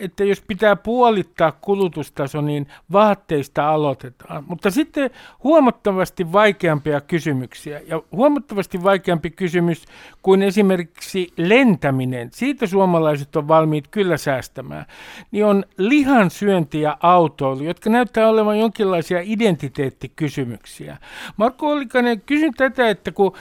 [0.00, 4.44] että jos pitää puolittaa kulutustaso, niin vaatteista aloitetaan.
[4.46, 5.10] Mutta sitten
[5.44, 9.84] huomattavasti vaikeampia kysymyksiä ja huomattavasti vaikeampi kysymys
[10.22, 14.86] kuin esimerkiksi lentäminen, siitä suomalaiset on valmiit kyllä säästämään,
[15.30, 20.96] niin on lihan syönti ja autoilu, jotka näyttää olevan jonkinlaisia identiteettikysymyksiä.
[21.36, 23.32] Marko Olikainen, kysyn tätä, että kun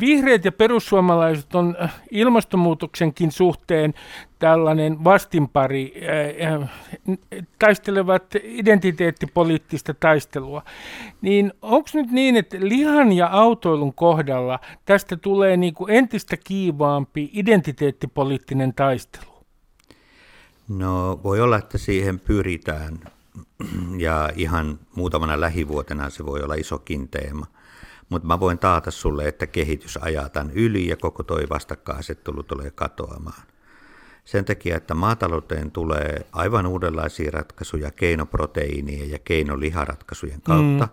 [0.00, 1.76] vihreät ja perussuomalaiset on
[2.10, 3.94] ilmastonmuutoksenkin suhteen
[4.38, 5.94] tällainen vastinpari,
[7.58, 10.62] taistelevat identiteettipoliittista taistelua,
[11.20, 17.30] niin onko nyt niin, että lihan ja autoilun kohdalla tästä tulee niin kuin entistä kiivaampi
[17.32, 19.36] identiteettipoliittinen taistelu?
[20.68, 22.98] No voi olla, että siihen pyritään
[23.96, 27.46] ja ihan muutamana lähivuotena se voi olla isokin teema.
[28.08, 32.70] Mutta mä voin taata sulle, että kehitys ajaa tämän yli ja koko toi vastakkainasettelu tulee
[32.70, 33.42] katoamaan.
[34.26, 40.88] Sen takia, että maatalouteen tulee aivan uudenlaisia ratkaisuja keinoproteiinien ja keinoliharatkaisujen kautta,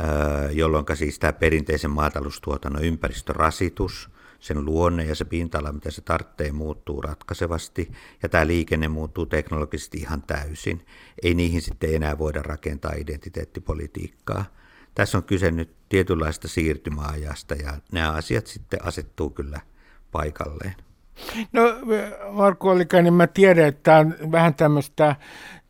[0.00, 0.56] mm.
[0.56, 7.02] jolloin siis tämä perinteisen maataloustuotannon ympäristörasitus, sen luonne ja se pinta-ala, mitä se tarvitsee, muuttuu
[7.02, 7.92] ratkaisevasti
[8.22, 10.86] ja tämä liikenne muuttuu teknologisesti ihan täysin.
[11.22, 14.44] Ei niihin sitten enää voida rakentaa identiteettipolitiikkaa.
[14.94, 19.60] Tässä on kyse nyt tietynlaista siirtymäajasta ja nämä asiat sitten asettuu kyllä
[20.12, 20.74] paikalleen.
[21.52, 21.62] No
[22.30, 25.16] Marko Olikainen, mä tiedän, että tämä on vähän tämmöistä,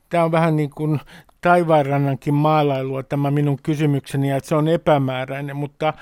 [0.08, 1.00] tämä on vähän niin kuin
[1.40, 5.94] taivaanrannankin maalailua tämä minun kysymykseni, että se on epämääräinen, mutta,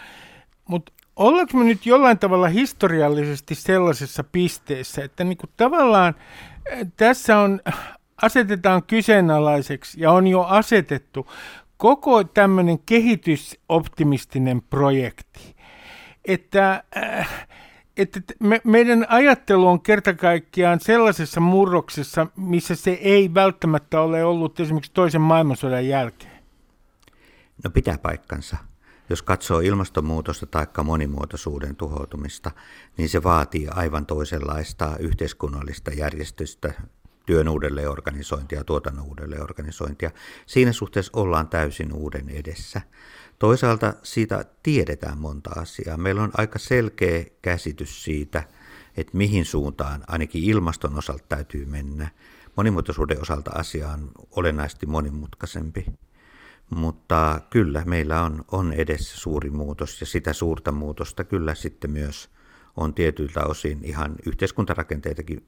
[0.69, 6.15] mutta ollaanko me nyt jollain tavalla historiallisesti sellaisessa pisteessä, että niin kuin tavallaan
[6.71, 7.61] eh, tässä on,
[8.23, 11.27] asetetaan kyseenalaiseksi ja on jo asetettu
[11.77, 15.57] koko tämmöinen kehitysoptimistinen projekti,
[16.25, 17.48] että äh,
[17.99, 24.61] että me, meidän ajattelu on kerta kaikkiaan sellaisessa murroksessa, missä se ei välttämättä ole ollut
[24.61, 26.39] esimerkiksi toisen maailmansodan jälkeen.
[27.65, 28.57] No pitää paikkansa.
[29.11, 32.51] Jos katsoo ilmastonmuutosta tai monimuotoisuuden tuhoutumista,
[32.97, 36.75] niin se vaatii aivan toisenlaista yhteiskunnallista järjestystä,
[37.27, 40.11] työn uudelleenorganisointia, tuotannon uudelleenorganisointia.
[40.47, 42.81] Siinä suhteessa ollaan täysin uuden edessä.
[43.39, 45.97] Toisaalta siitä tiedetään monta asiaa.
[45.97, 48.43] Meillä on aika selkeä käsitys siitä,
[48.97, 52.09] että mihin suuntaan ainakin ilmaston osalta täytyy mennä.
[52.57, 55.87] Monimuotoisuuden osalta asia on olennaisesti monimutkaisempi.
[56.71, 62.31] Mutta kyllä, meillä on, on edessä suuri muutos ja sitä suurta muutosta kyllä sitten myös
[62.79, 65.45] on tietyiltä osin ihan yhteiskuntarakenteitakin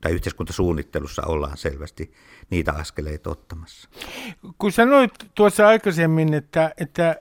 [0.00, 2.12] tai yhteiskuntasuunnittelussa ollaan selvästi
[2.50, 3.88] niitä askeleita ottamassa.
[4.58, 7.16] Kun sanoit tuossa aikaisemmin, että, että,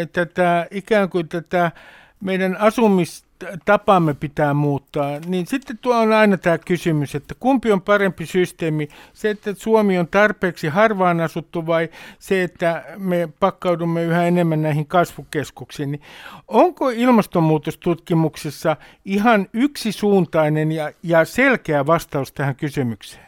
[0.00, 1.72] että, että ikään kuin tätä
[2.20, 3.29] meidän asumista
[3.64, 8.88] tapamme pitää muuttaa, niin sitten tuo on aina tämä kysymys, että kumpi on parempi systeemi,
[9.12, 11.88] se, että Suomi on tarpeeksi harvaan asuttu vai
[12.18, 15.90] se, että me pakkaudumme yhä enemmän näihin kasvukeskuksiin.
[15.90, 16.02] Niin
[16.48, 23.26] onko ilmastonmuutostutkimuksessa ihan yksisuuntainen ja, ja selkeä vastaus tähän kysymykseen?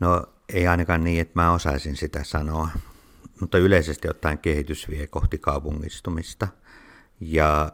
[0.00, 2.68] No ei ainakaan niin, että mä osaisin sitä sanoa,
[3.40, 6.48] mutta yleisesti ottaen kehitys vie kohti kaupungistumista
[7.20, 7.72] ja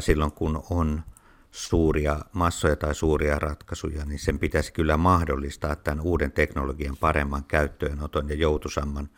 [0.00, 1.02] silloin kun on
[1.50, 8.28] suuria massoja tai suuria ratkaisuja, niin sen pitäisi kyllä mahdollistaa tämän uuden teknologian paremman käyttöönoton
[8.28, 9.08] ja joutusamman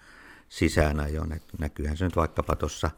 [0.49, 1.33] sisäänajon.
[1.33, 2.91] Et näkyyhän se nyt vaikkapa tuossa,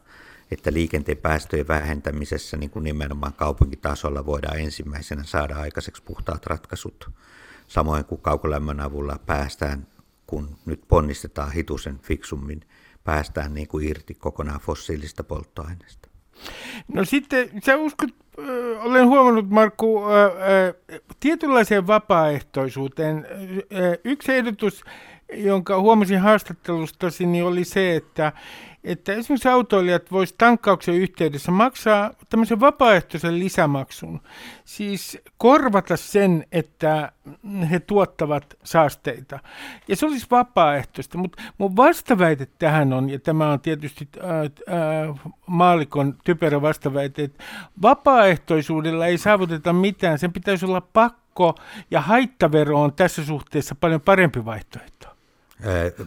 [0.51, 7.09] että liikenteen päästöjen vähentämisessä niin kuin nimenomaan kaupunkitasolla voidaan ensimmäisenä saada aikaiseksi puhtaat ratkaisut.
[7.67, 9.87] Samoin kuin kaukolämmön avulla päästään,
[10.27, 12.61] kun nyt ponnistetaan hitusen fiksummin,
[13.03, 16.08] päästään niin kuin irti kokonaan fossiilista polttoaineesta.
[16.93, 18.09] No sitten sä uskot,
[18.39, 23.25] äh, olen huomannut Markku, äh, äh, tietynlaiseen vapaaehtoisuuteen.
[23.27, 24.83] Äh, yksi ehdotus,
[25.33, 28.31] jonka huomasin haastattelustasi, niin oli se, että
[28.83, 34.21] että esimerkiksi autoilijat voisivat tankkauksen yhteydessä maksaa tämmöisen vapaaehtoisen lisämaksun,
[34.65, 37.11] siis korvata sen, että
[37.71, 39.39] he tuottavat saasteita.
[39.87, 44.49] Ja se olisi vapaaehtoista, mutta mun vastaväite tähän on, ja tämä on tietysti ää, ää,
[45.45, 47.43] maalikon typerä vastaväite, että
[47.81, 51.55] vapaaehtoisuudella ei saavuteta mitään, sen pitäisi olla pakko,
[51.91, 54.98] ja haittavero on tässä suhteessa paljon parempi vaihtoehto.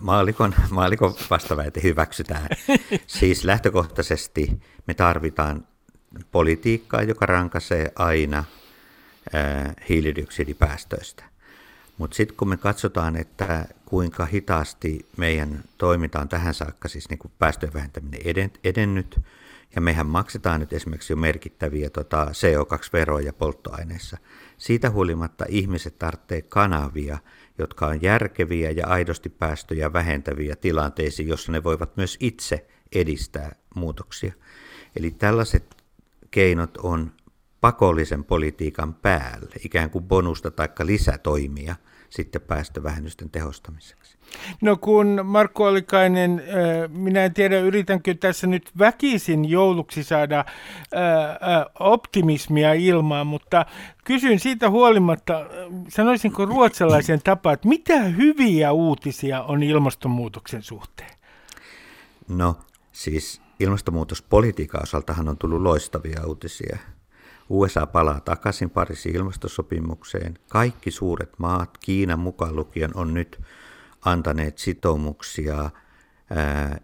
[0.00, 2.48] Maalikon, maalikon vastaväite hyväksytään.
[3.06, 5.66] Siis lähtökohtaisesti me tarvitaan
[6.32, 8.44] politiikkaa, joka rankaisee aina
[9.88, 11.24] hiilidioksidipäästöistä.
[11.98, 17.18] Mutta sitten kun me katsotaan, että kuinka hitaasti meidän toiminta on tähän saakka, siis niin
[17.18, 18.20] kuin päästöjen vähentäminen
[18.64, 19.20] edennyt,
[19.74, 24.18] ja mehän maksetaan nyt esimerkiksi jo merkittäviä tota CO2-veroja polttoaineissa.
[24.58, 27.18] Siitä huolimatta ihmiset tarvitsee kanavia,
[27.58, 34.32] jotka on järkeviä ja aidosti päästöjä vähentäviä tilanteisiin, jossa ne voivat myös itse edistää muutoksia.
[34.96, 35.76] Eli tällaiset
[36.30, 37.12] keinot on
[37.60, 41.76] pakollisen politiikan päälle, ikään kuin bonusta tai lisätoimia
[42.12, 44.18] sitten päästövähennysten tehostamiseksi.
[44.60, 46.42] No kun Markku Olikainen,
[46.88, 50.44] minä en tiedä yritänkö tässä nyt väkisin jouluksi saada
[51.80, 53.66] optimismia ilmaan, mutta
[54.04, 55.46] kysyn siitä huolimatta,
[55.88, 61.10] sanoisinko ruotsalaisen tapaan, että mitä hyviä uutisia on ilmastonmuutoksen suhteen?
[62.28, 62.56] No
[62.92, 66.78] siis ilmastonmuutospolitiikan osaltahan on tullut loistavia uutisia.
[67.52, 70.38] USA palaa takaisin Pariisin ilmastosopimukseen.
[70.48, 73.40] Kaikki suuret maat, Kiina mukaan lukien, on nyt
[74.04, 75.70] antaneet sitoumuksia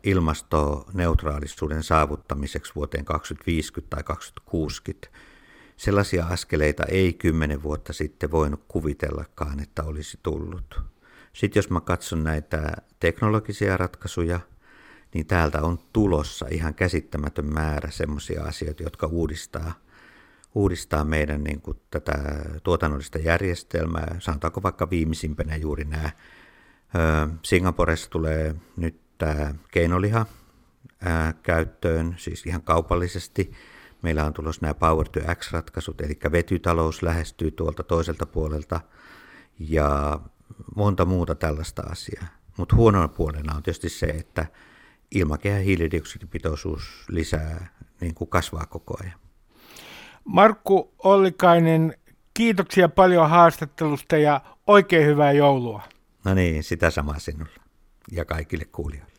[0.05, 5.09] ilmastoneutraalisuuden saavuttamiseksi vuoteen 2050 tai 2060.
[5.77, 10.81] Sellaisia askeleita ei kymmenen vuotta sitten voinut kuvitellakaan, että olisi tullut.
[11.33, 14.41] Sitten jos mä katson näitä teknologisia ratkaisuja,
[15.15, 19.73] niin täältä on tulossa ihan käsittämätön määrä sellaisia asioita, jotka uudistaa–
[20.59, 22.13] uudistaa meidän niin kuin, tätä
[22.63, 24.17] tuotannollista järjestelmää.
[24.19, 26.11] Sanotaanko vaikka viimeisimpänä juuri nämä.
[27.43, 30.27] Singaporessa tulee nyt tämä keinoliha
[31.43, 33.53] käyttöön, siis ihan kaupallisesti.
[34.03, 38.81] Meillä on tulossa nämä Power to X-ratkaisut, eli vetytalous lähestyy tuolta toiselta puolelta
[39.59, 40.21] ja
[40.77, 42.27] monta muuta tällaista asiaa.
[42.57, 44.47] Mutta huonona puolena on tietysti se, että
[45.11, 47.69] ilmakehän hiilidioksidipitoisuus lisää,
[48.01, 49.28] niin kuin kasvaa koko ajan.
[50.29, 51.95] Markku Ollikainen,
[52.35, 55.83] kiitoksia paljon haastattelusta ja oikein hyvää joulua.
[56.25, 57.61] No niin, sitä samaa sinulle
[58.13, 59.13] ja kaikille kuulijoille.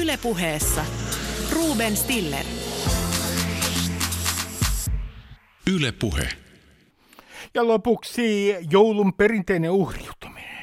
[0.00, 0.84] Ylepuheessa
[1.52, 2.44] Ruben Stiller.
[5.74, 6.28] Ylepuhe.
[7.54, 10.59] Ja lopuksi joulun perinteinen uhriutuminen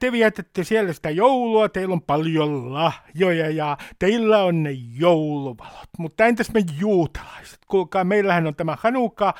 [0.00, 5.88] te vietätte siellä sitä joulua, teillä on paljon lahjoja ja teillä on ne jouluvalot.
[5.98, 7.58] Mutta entäs me juutalaiset?
[7.66, 9.34] Kuulkaa, meillähän on tämä Hanuka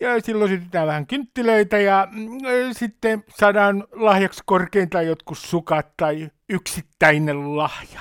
[0.00, 2.38] ja silloin sytytään vähän kynttilöitä ja mm,
[2.72, 8.00] sitten saadaan lahjaksi korkeintaan jotkut sukat tai yksittäinen lahja.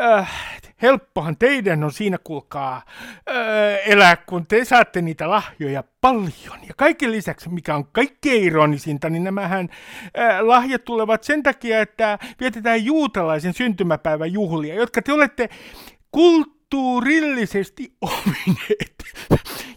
[0.00, 0.30] Äh,
[0.82, 6.58] helppohan teidän on siinä, kuulkaa, äh, elää, kun te saatte niitä lahjoja paljon.
[6.68, 9.68] Ja kaiken lisäksi, mikä on kaikkein ironisinta, niin nämähän
[10.18, 15.48] äh, lahjat tulevat sen takia, että vietetään juutalaisen syntymäpäivän juhlia, jotka te olette
[16.70, 18.94] kulttuurillisesti omineet.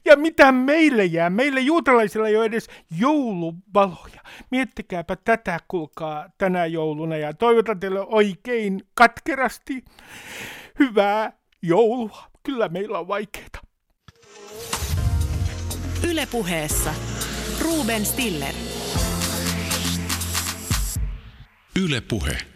[0.05, 1.29] Ja mitä meille jää?
[1.29, 2.69] Meille juutalaisilla ei ole edes
[2.99, 4.21] jouluvaloja.
[4.51, 9.85] Miettikääpä tätä, kuulkaa, tänä jouluna ja toivotan teille oikein katkerasti
[10.79, 12.23] hyvää joulua.
[12.43, 13.59] Kyllä meillä on vaikeita.
[16.09, 16.93] Ylepuheessa
[17.61, 18.53] Ruben Stiller.
[21.79, 22.52] Ylepuhe.